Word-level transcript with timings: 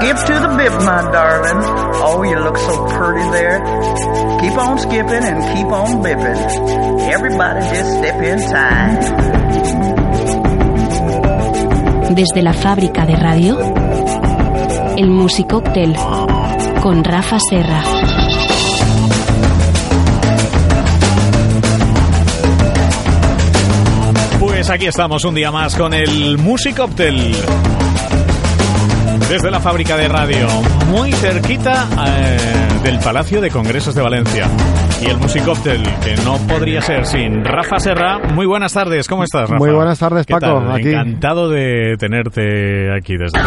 Skip 0.00 0.16
to 0.16 0.32
the 0.32 0.48
bip, 0.56 0.72
my 0.80 1.02
darling. 1.12 1.60
Oh, 2.02 2.22
you 2.22 2.38
look 2.40 2.56
so 2.56 2.86
pretty 2.86 3.28
there. 3.32 3.60
Keep 4.40 4.56
on 4.56 4.78
skipping 4.78 5.24
and 5.30 5.44
keep 5.54 5.66
on 5.66 6.02
bipping. 6.02 7.10
Everybody 7.12 7.60
just 7.68 7.98
step 7.98 8.22
inside. 8.22 9.00
Desde 12.14 12.40
la 12.40 12.54
fábrica 12.54 13.04
de 13.04 13.16
radio, 13.16 13.58
el 14.96 15.10
Musicóctel 15.10 15.94
con 16.82 17.04
Rafa 17.04 17.38
Serra. 17.38 17.82
Pues 24.38 24.70
aquí 24.70 24.86
estamos 24.86 25.26
un 25.26 25.34
día 25.34 25.52
más 25.52 25.76
con 25.76 25.92
el 25.92 26.38
Musicóctel. 26.38 27.36
Desde 29.30 29.48
la 29.48 29.60
fábrica 29.60 29.96
de 29.96 30.08
radio, 30.08 30.48
muy 30.88 31.12
cerquita 31.12 31.88
eh, 32.04 32.36
del 32.82 32.98
Palacio 32.98 33.40
de 33.40 33.48
Congresos 33.48 33.94
de 33.94 34.02
Valencia. 34.02 34.48
Y 35.00 35.06
el 35.06 35.18
Musicóctel, 35.18 35.84
que 36.02 36.16
no 36.24 36.36
podría 36.48 36.82
ser 36.82 37.06
sin 37.06 37.44
Rafa 37.44 37.78
Serra. 37.78 38.18
Muy 38.34 38.46
buenas 38.46 38.72
tardes, 38.72 39.06
¿cómo 39.06 39.22
estás, 39.22 39.42
Rafa? 39.48 39.64
Muy 39.64 39.70
buenas 39.70 40.00
tardes, 40.00 40.26
¿Qué 40.26 40.34
Paco, 40.34 40.58
aquí. 40.72 40.88
Encantado 40.88 41.48
de 41.48 41.94
tenerte 41.96 42.92
aquí 42.92 43.16
desde 43.16 43.38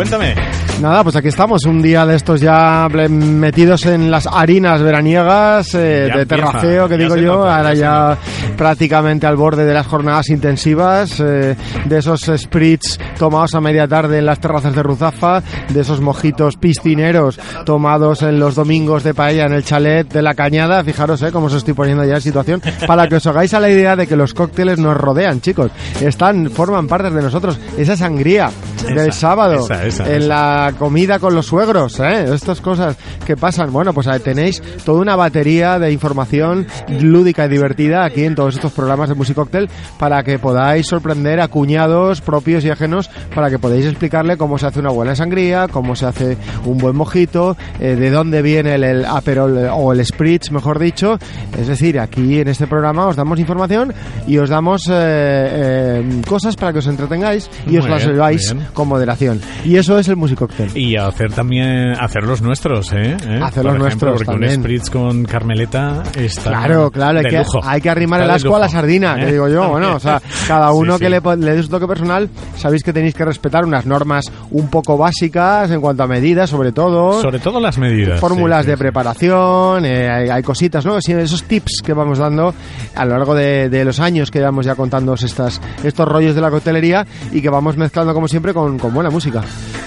Cuéntame. 0.00 0.34
Nada, 0.80 1.02
pues 1.04 1.14
aquí 1.14 1.28
estamos, 1.28 1.66
un 1.66 1.82
día 1.82 2.06
de 2.06 2.16
estos 2.16 2.40
ya 2.40 2.88
metidos 2.88 3.84
en 3.84 4.10
las 4.10 4.26
harinas 4.26 4.80
veraniegas 4.80 5.74
eh, 5.74 6.08
de 6.16 6.24
terraceo, 6.24 6.88
que 6.88 6.96
digo 6.96 7.16
yo, 7.16 7.36
nota, 7.36 7.56
ahora 7.58 7.74
ya 7.74 7.80
ya 7.80 8.18
prácticamente 8.56 9.26
al 9.26 9.36
borde 9.36 9.66
de 9.66 9.74
las 9.74 9.86
jornadas 9.86 10.30
intensivas, 10.30 11.20
eh, 11.20 11.54
de 11.84 11.98
esos 11.98 12.30
spritz 12.34 12.98
tomados 13.18 13.54
a 13.54 13.60
media 13.60 13.86
tarde 13.86 14.20
en 14.20 14.24
las 14.24 14.40
terrazas 14.40 14.74
de 14.74 14.82
Ruzafa, 14.82 15.42
de 15.68 15.80
esos 15.82 16.00
mojitos 16.00 16.56
piscineros 16.56 17.38
tomados 17.66 18.22
en 18.22 18.40
los 18.40 18.54
domingos 18.54 19.04
de 19.04 19.12
paella 19.12 19.44
en 19.44 19.52
el 19.52 19.64
chalet 19.64 20.10
de 20.10 20.22
la 20.22 20.32
Cañada, 20.32 20.82
fijaros 20.82 21.20
eh, 21.20 21.30
cómo 21.30 21.48
os 21.48 21.54
estoy 21.54 21.74
poniendo 21.74 22.06
ya 22.06 22.14
en 22.14 22.22
situación, 22.22 22.62
para 22.86 23.06
que 23.06 23.16
os 23.16 23.26
hagáis 23.26 23.52
a 23.52 23.60
la 23.60 23.68
idea 23.68 23.96
de 23.96 24.06
que 24.06 24.16
los 24.16 24.32
cócteles 24.32 24.78
nos 24.78 24.96
rodean, 24.96 25.42
chicos, 25.42 25.70
están, 26.00 26.50
forman 26.50 26.86
parte 26.86 27.10
de 27.10 27.20
nosotros, 27.20 27.58
esa 27.76 27.98
sangría 27.98 28.50
del 28.84 29.08
Esa, 29.08 29.12
sábado, 29.12 29.64
esa, 29.64 29.86
esa, 29.86 30.14
en 30.14 30.28
la 30.28 30.72
comida 30.78 31.18
con 31.18 31.34
los 31.34 31.46
suegros, 31.46 32.00
¿eh? 32.00 32.32
Estas 32.32 32.60
cosas 32.60 32.96
que 33.24 33.36
pasan. 33.36 33.72
Bueno, 33.72 33.92
pues 33.92 34.06
ahí 34.06 34.20
tenéis 34.20 34.62
toda 34.84 35.00
una 35.00 35.16
batería 35.16 35.78
de 35.78 35.92
información 35.92 36.66
lúdica 37.00 37.46
y 37.46 37.48
divertida 37.48 38.04
aquí 38.04 38.24
en 38.24 38.34
todos 38.34 38.54
estos 38.56 38.72
programas 38.72 39.08
de 39.08 39.14
Musicóctel 39.14 39.68
para 39.98 40.22
que 40.22 40.38
podáis 40.38 40.86
sorprender 40.86 41.40
a 41.40 41.48
cuñados 41.48 42.20
propios 42.20 42.64
y 42.64 42.70
ajenos 42.70 43.10
para 43.34 43.50
que 43.50 43.58
podáis 43.58 43.86
explicarle 43.86 44.36
cómo 44.36 44.58
se 44.58 44.66
hace 44.66 44.80
una 44.80 44.90
buena 44.90 45.14
sangría, 45.14 45.68
cómo 45.68 45.94
se 45.96 46.06
hace 46.06 46.36
un 46.64 46.78
buen 46.78 46.96
mojito, 46.96 47.56
eh, 47.78 47.96
de 47.96 48.10
dónde 48.10 48.42
viene 48.42 48.74
el, 48.74 48.84
el 48.84 49.04
aperol 49.04 49.58
eh, 49.58 49.68
o 49.72 49.92
el 49.92 50.04
spritz, 50.04 50.50
mejor 50.50 50.78
dicho. 50.78 51.18
Es 51.58 51.68
decir, 51.68 51.98
aquí 51.98 52.40
en 52.40 52.48
este 52.48 52.66
programa 52.66 53.06
os 53.06 53.16
damos 53.16 53.38
información 53.38 53.92
y 54.26 54.38
os 54.38 54.48
damos 54.48 54.82
eh, 54.88 54.92
eh, 54.92 56.22
cosas 56.26 56.56
para 56.56 56.72
que 56.72 56.78
os 56.78 56.86
entretengáis 56.86 57.50
y 57.66 57.76
os 57.78 57.88
las 57.88 58.04
lleváis. 58.06 58.54
Con 58.72 58.88
moderación. 58.88 59.40
Y 59.64 59.76
eso 59.76 59.98
es 59.98 60.08
el 60.08 60.16
Musicóctel. 60.16 60.76
Y 60.76 60.96
hacer 60.96 61.32
también, 61.32 61.92
hacer 62.00 62.24
los 62.24 62.42
nuestros, 62.42 62.92
¿eh? 62.92 63.16
¿Eh? 63.26 63.40
Hacer 63.42 63.64
los 63.64 63.78
nuestros 63.78 64.12
porque 64.14 64.24
también. 64.26 64.52
un 64.58 64.62
Spritz 64.64 64.90
con 64.90 65.24
Carmeleta 65.24 66.02
está 66.16 66.50
Claro, 66.50 66.90
claro, 66.90 67.18
hay 67.18 67.24
de 67.24 67.30
que, 67.30 67.38
lujo. 67.38 67.60
hay 67.62 67.80
que 67.80 67.90
arrimar 67.90 68.20
Está 68.20 68.32
el 68.32 68.36
asco 68.36 68.56
a 68.56 68.58
la 68.58 68.68
sardina, 68.68 69.16
¿eh? 69.16 69.26
que 69.26 69.32
digo 69.32 69.48
yo. 69.48 69.68
Bueno, 69.70 69.96
o 69.96 70.00
sea, 70.00 70.20
cada 70.48 70.72
uno 70.72 70.94
Sí, 70.94 71.00
que 71.00 71.06
sí. 71.06 71.10
le, 71.10 71.20
po- 71.20 71.36
le 71.36 71.54
dé 71.54 71.62
su 71.62 71.68
toque 71.68 71.86
personal, 71.86 72.28
sabéis 72.56 72.82
que 72.82 72.92
tenéis 72.92 73.14
que 73.14 73.24
respetar 73.24 73.64
unas 73.64 73.86
normas 73.86 74.24
un 74.50 74.68
poco 74.68 74.96
básicas 74.96 75.70
en 75.70 75.80
cuanto 75.80 76.02
a 76.02 76.06
medidas, 76.06 76.50
sobre 76.50 76.72
todo. 76.72 77.20
Sobre 77.20 77.38
todo 77.38 77.60
las 77.60 77.78
medidas. 77.78 78.20
Fórmulas 78.20 78.64
sí, 78.64 78.70
de 78.70 78.76
preparación, 78.76 79.84
eh, 79.84 80.08
hay, 80.10 80.28
hay 80.28 80.42
cositas, 80.42 80.84
¿no? 80.84 80.98
Esos 80.98 81.42
tips 81.44 81.82
que 81.84 81.92
vamos 81.92 82.18
dando 82.18 82.54
a 82.94 83.04
lo 83.04 83.16
largo 83.16 83.34
de, 83.34 83.68
de 83.68 83.84
los 83.84 84.00
años 84.00 84.30
que 84.30 84.40
vamos 84.40 84.64
ya 84.66 84.74
contándoos 84.74 85.22
estas, 85.22 85.60
estos 85.82 86.06
rollos 86.08 86.34
de 86.34 86.40
la 86.40 86.50
coctelería 86.50 87.06
y 87.32 87.40
que 87.42 87.48
vamos 87.50 87.76
mezclando 87.76 88.14
como 88.14 88.28
siempre 88.28 88.52
con, 88.54 88.59
con 88.78 88.94
buena 88.94 89.10
música. 89.10 89.42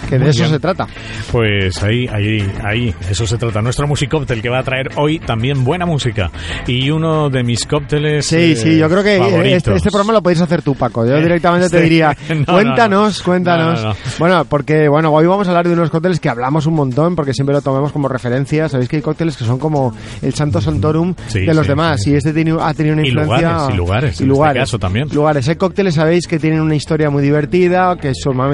Que 0.09 0.15
de 0.17 0.25
Muy 0.25 0.29
eso 0.29 0.39
bien. 0.39 0.51
se 0.51 0.59
trata. 0.59 0.85
Pues 1.31 1.81
ahí, 1.81 2.07
ahí, 2.11 2.51
ahí, 2.63 2.93
eso 3.09 3.25
se 3.25 3.37
trata. 3.37 3.61
Nuestro 3.61 3.87
musicóctel 3.87 4.41
que 4.41 4.49
va 4.49 4.59
a 4.59 4.63
traer 4.63 4.89
hoy 4.97 5.19
también 5.19 5.63
buena 5.63 5.85
música. 5.85 6.29
Y 6.67 6.89
uno 6.89 7.29
de 7.29 7.43
mis 7.43 7.65
cócteles. 7.65 8.25
Sí, 8.25 8.51
eh, 8.51 8.55
sí, 8.55 8.77
yo 8.77 8.89
creo 8.89 9.01
que 9.03 9.17
favoritos. 9.17 9.57
este, 9.57 9.75
este 9.75 9.89
programa 9.89 10.13
lo 10.13 10.21
podéis 10.21 10.41
hacer 10.41 10.61
tú, 10.61 10.75
Paco. 10.75 11.05
Yo 11.05 11.13
Eh, 11.17 11.21
directamente 11.21 11.69
te 11.69 11.81
diría, 11.81 12.15
No, 12.29 12.35
no, 12.35 12.45
cuéntanos, 12.45 13.19
no. 13.19 13.25
cuéntanos. 13.25 13.79
No, 13.81 13.87
no, 13.87 13.93
no. 13.93 13.95
Bueno, 14.19 14.45
porque 14.45 14.87
bueno, 14.89 15.09
hoy 15.11 15.25
vamos 15.25 15.47
a 15.47 15.51
hablar 15.51 15.67
de 15.67 15.73
unos 15.73 15.89
cócteles 15.89 16.19
que 16.19 16.29
hablamos 16.29 16.65
un 16.67 16.73
montón, 16.75 17.15
porque 17.15 17.33
siempre 17.33 17.55
lo 17.55 17.61
tomamos 17.61 17.91
como 17.93 18.07
referencia. 18.09 18.67
Sabéis 18.69 18.89
que 18.89 18.97
hay 18.97 19.01
cócteles 19.01 19.37
que 19.37 19.45
son 19.45 19.57
como 19.57 19.95
el 20.21 20.33
santo 20.33 20.59
santorum 20.61 21.15
Sí, 21.27 21.39
de 21.45 21.53
los 21.53 21.65
sí, 21.65 21.69
demás, 21.69 22.01
sí. 22.03 22.11
y 22.11 22.15
este 22.15 22.33
tiene- 22.33 22.55
ha 22.59 22.73
tenido 22.73 22.93
una 22.95 23.05
Y 23.05 23.09
influencia. 23.09 23.69
lugares, 23.75 24.19
y 24.21 24.25
lugares, 24.25 24.55
en 24.55 24.57
este 24.57 24.59
caso 24.59 24.79
también. 24.79 25.07
Lugares. 25.13 25.47
Hay 25.47 25.55
cócteles, 25.55 25.95
sabéis, 25.95 26.27
que 26.27 26.39
tienen 26.39 26.59
una 26.61 26.75
historia 26.75 27.09
muy 27.09 27.23
divertida, 27.23 27.95
que 27.97 28.11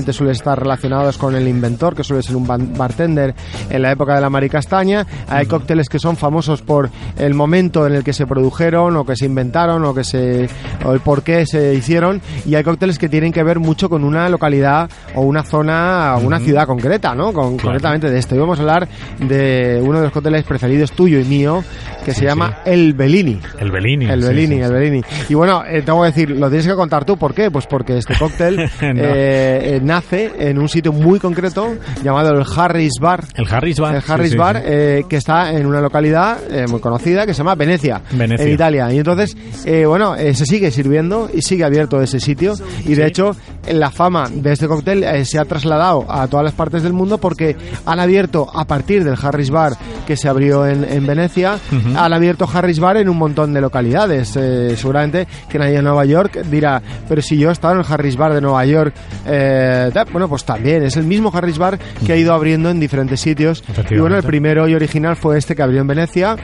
normalmente 0.10 0.14
suele 0.14 0.32
estar 0.34 0.60
relacionados 0.60 1.18
con 1.18 1.36
el 1.36 1.48
inventor, 1.48 1.96
que 1.96 2.04
suele 2.04 2.24
ser 2.24 2.36
un 2.36 2.46
bartender 2.78 3.34
en 3.70 3.82
la 3.82 3.92
época 3.92 4.16
de 4.16 4.22
la 4.22 4.30
maricastaña. 4.30 5.06
Hay 5.28 5.46
cócteles 5.46 5.88
que 5.90 6.00
son 6.00 6.16
famosos 6.18 6.62
por 6.62 6.90
el 7.18 7.34
momento 7.34 7.86
en 7.88 7.94
el 7.94 8.04
que 8.04 8.14
se 8.14 8.26
produjeron, 8.26 8.96
o 8.98 9.06
que 9.06 9.16
se 9.16 9.26
inventaron, 9.26 9.84
o 9.86 9.94
que 9.94 10.04
se 10.04 10.48
o 10.86 10.94
el 10.94 11.00
por 11.02 11.24
qué 11.24 11.46
se 11.46 11.74
hicieron. 11.76 12.22
Y 12.46 12.56
hay 12.56 12.64
cócteles 12.64 12.98
que 12.98 13.10
tienen 13.10 13.32
que 13.32 13.44
ver 13.44 13.60
mucho 13.60 13.90
con 13.90 14.04
una 14.04 14.30
localidad 14.30 14.90
o 15.16 15.22
una 15.22 15.44
zona, 15.44 16.16
o 16.18 16.22
una 16.26 16.40
ciudad 16.40 16.66
concreta, 16.66 17.14
¿no? 17.16 17.34
Con, 17.34 17.58
Concretamente 17.58 18.10
de 18.10 18.18
esto. 18.20 18.36
Y 18.36 18.40
vamos 18.40 18.60
a 18.60 18.62
hablar 18.62 18.88
de 19.20 19.80
uno 19.84 19.98
de 20.00 20.06
los 20.06 20.14
cócteles 20.14 20.44
preferidos 20.44 20.92
tuyo 20.92 21.20
y 21.20 21.26
mío, 21.26 21.64
que 22.06 22.14
se 22.14 22.20
Sí, 22.20 22.26
llama 22.26 22.60
El 22.66 22.94
Bellini. 22.94 23.40
El 23.60 23.72
Bellini. 23.72 24.06
El 24.06 24.22
sí, 24.22 24.28
Bellini, 24.28 24.56
sí, 24.56 24.62
el 24.62 24.68
sí. 24.68 24.74
Bellini. 24.74 25.02
Y 25.30 25.34
bueno, 25.36 25.64
eh, 25.66 25.82
tengo 25.84 26.02
que 26.02 26.08
decir, 26.08 26.30
lo 26.32 26.48
tienes 26.50 26.68
que 26.68 26.76
contar 26.76 27.06
tú. 27.06 27.18
¿Por 27.18 27.34
qué? 27.34 27.50
Pues 27.50 27.66
porque 27.66 27.98
este 27.98 28.16
cóctel 28.18 28.58
No. 28.82 29.04
eh, 29.04 29.76
eh, 29.76 29.80
nace 30.00 30.32
en 30.40 30.58
un 30.60 30.70
sitio 30.70 30.94
muy 30.94 31.20
concreto 31.20 31.76
llamado 32.04 32.30
el 32.32 32.46
Harris 32.56 32.94
Bar. 33.02 33.26
El 33.36 33.46
Harris 33.52 33.80
Bar. 33.80 33.96
El 33.96 34.02
sí, 34.02 34.12
Harris 34.12 34.32
sí, 34.32 34.38
Bar, 34.38 34.56
sí. 34.58 34.62
eh, 34.66 35.04
que 35.10 35.18
está 35.18 35.52
en 35.52 35.66
una 35.66 35.82
localidad 35.82 36.38
eh, 36.50 36.66
muy 36.68 36.80
conocida 36.80 37.26
que 37.26 37.34
se 37.34 37.40
llama 37.40 37.56
Venecia, 37.56 38.02
Venecia. 38.12 38.46
en 38.46 38.54
Italia. 38.54 38.94
Y 38.94 38.98
entonces, 39.00 39.36
eh, 39.66 39.86
bueno, 39.86 40.16
eh, 40.16 40.34
se 40.34 40.46
sigue 40.46 40.72
sirviendo 40.72 41.30
y 41.34 41.42
sigue 41.42 41.64
abierto 41.66 42.02
ese 42.02 42.20
sitio. 42.20 42.54
Y 42.86 42.96
de 42.96 43.08
hecho, 43.08 43.36
la 43.70 43.92
fama 43.92 44.30
de 44.32 44.54
este 44.54 44.68
cóctel 44.68 45.04
eh, 45.04 45.26
se 45.26 45.38
ha 45.38 45.46
trasladado 45.46 46.06
a 46.10 46.28
todas 46.28 46.46
las 46.46 46.54
partes 46.54 46.82
del 46.84 46.94
mundo 46.94 47.18
porque 47.18 47.58
han 47.86 48.00
abierto, 48.00 48.48
a 48.54 48.66
partir 48.66 49.04
del 49.04 49.16
Harris 49.22 49.50
Bar 49.50 49.74
que 50.08 50.16
se 50.16 50.30
abrió 50.30 50.66
en, 50.66 50.84
en 50.86 51.06
Venecia, 51.06 51.58
han 51.96 52.14
abierto 52.14 52.48
Harris 52.52 52.80
Bar 52.80 52.98
en 52.98 53.10
un 53.10 53.18
montón 53.18 53.54
de 53.54 53.62
localidades. 53.62 54.36
Eh, 54.38 54.76
seguramente 54.78 55.28
que 55.50 55.60
nadie 55.60 55.78
en 55.78 55.84
Nueva 55.84 56.06
York 56.06 56.42
dirá, 56.50 56.82
pero 57.08 57.22
si 57.22 57.38
yo 57.38 57.50
he 57.50 57.52
estado 57.52 57.74
en 57.76 57.80
el 57.82 57.86
Harris 57.90 58.16
Bar 58.16 58.34
de 58.34 58.42
Nueva 58.42 58.66
York, 58.66 58.94
eh, 59.28 59.89
bueno, 60.12 60.28
pues 60.28 60.44
también 60.44 60.84
es 60.84 60.98
el 60.98 61.06
mismo 61.06 61.32
Harris 61.34 61.58
Bar 61.58 61.80
que 62.06 62.14
ha 62.14 62.16
ido 62.16 62.34
abriendo 62.34 62.70
en 62.70 62.80
diferentes 62.80 63.20
sitios. 63.20 63.64
Y 63.90 63.98
bueno, 63.98 64.18
el 64.18 64.24
primero 64.24 64.68
y 64.68 64.76
original 64.76 65.16
fue 65.16 65.38
este 65.38 65.56
que 65.56 65.62
abrió 65.62 65.82
en 65.82 65.88
Venecia. 65.88 66.38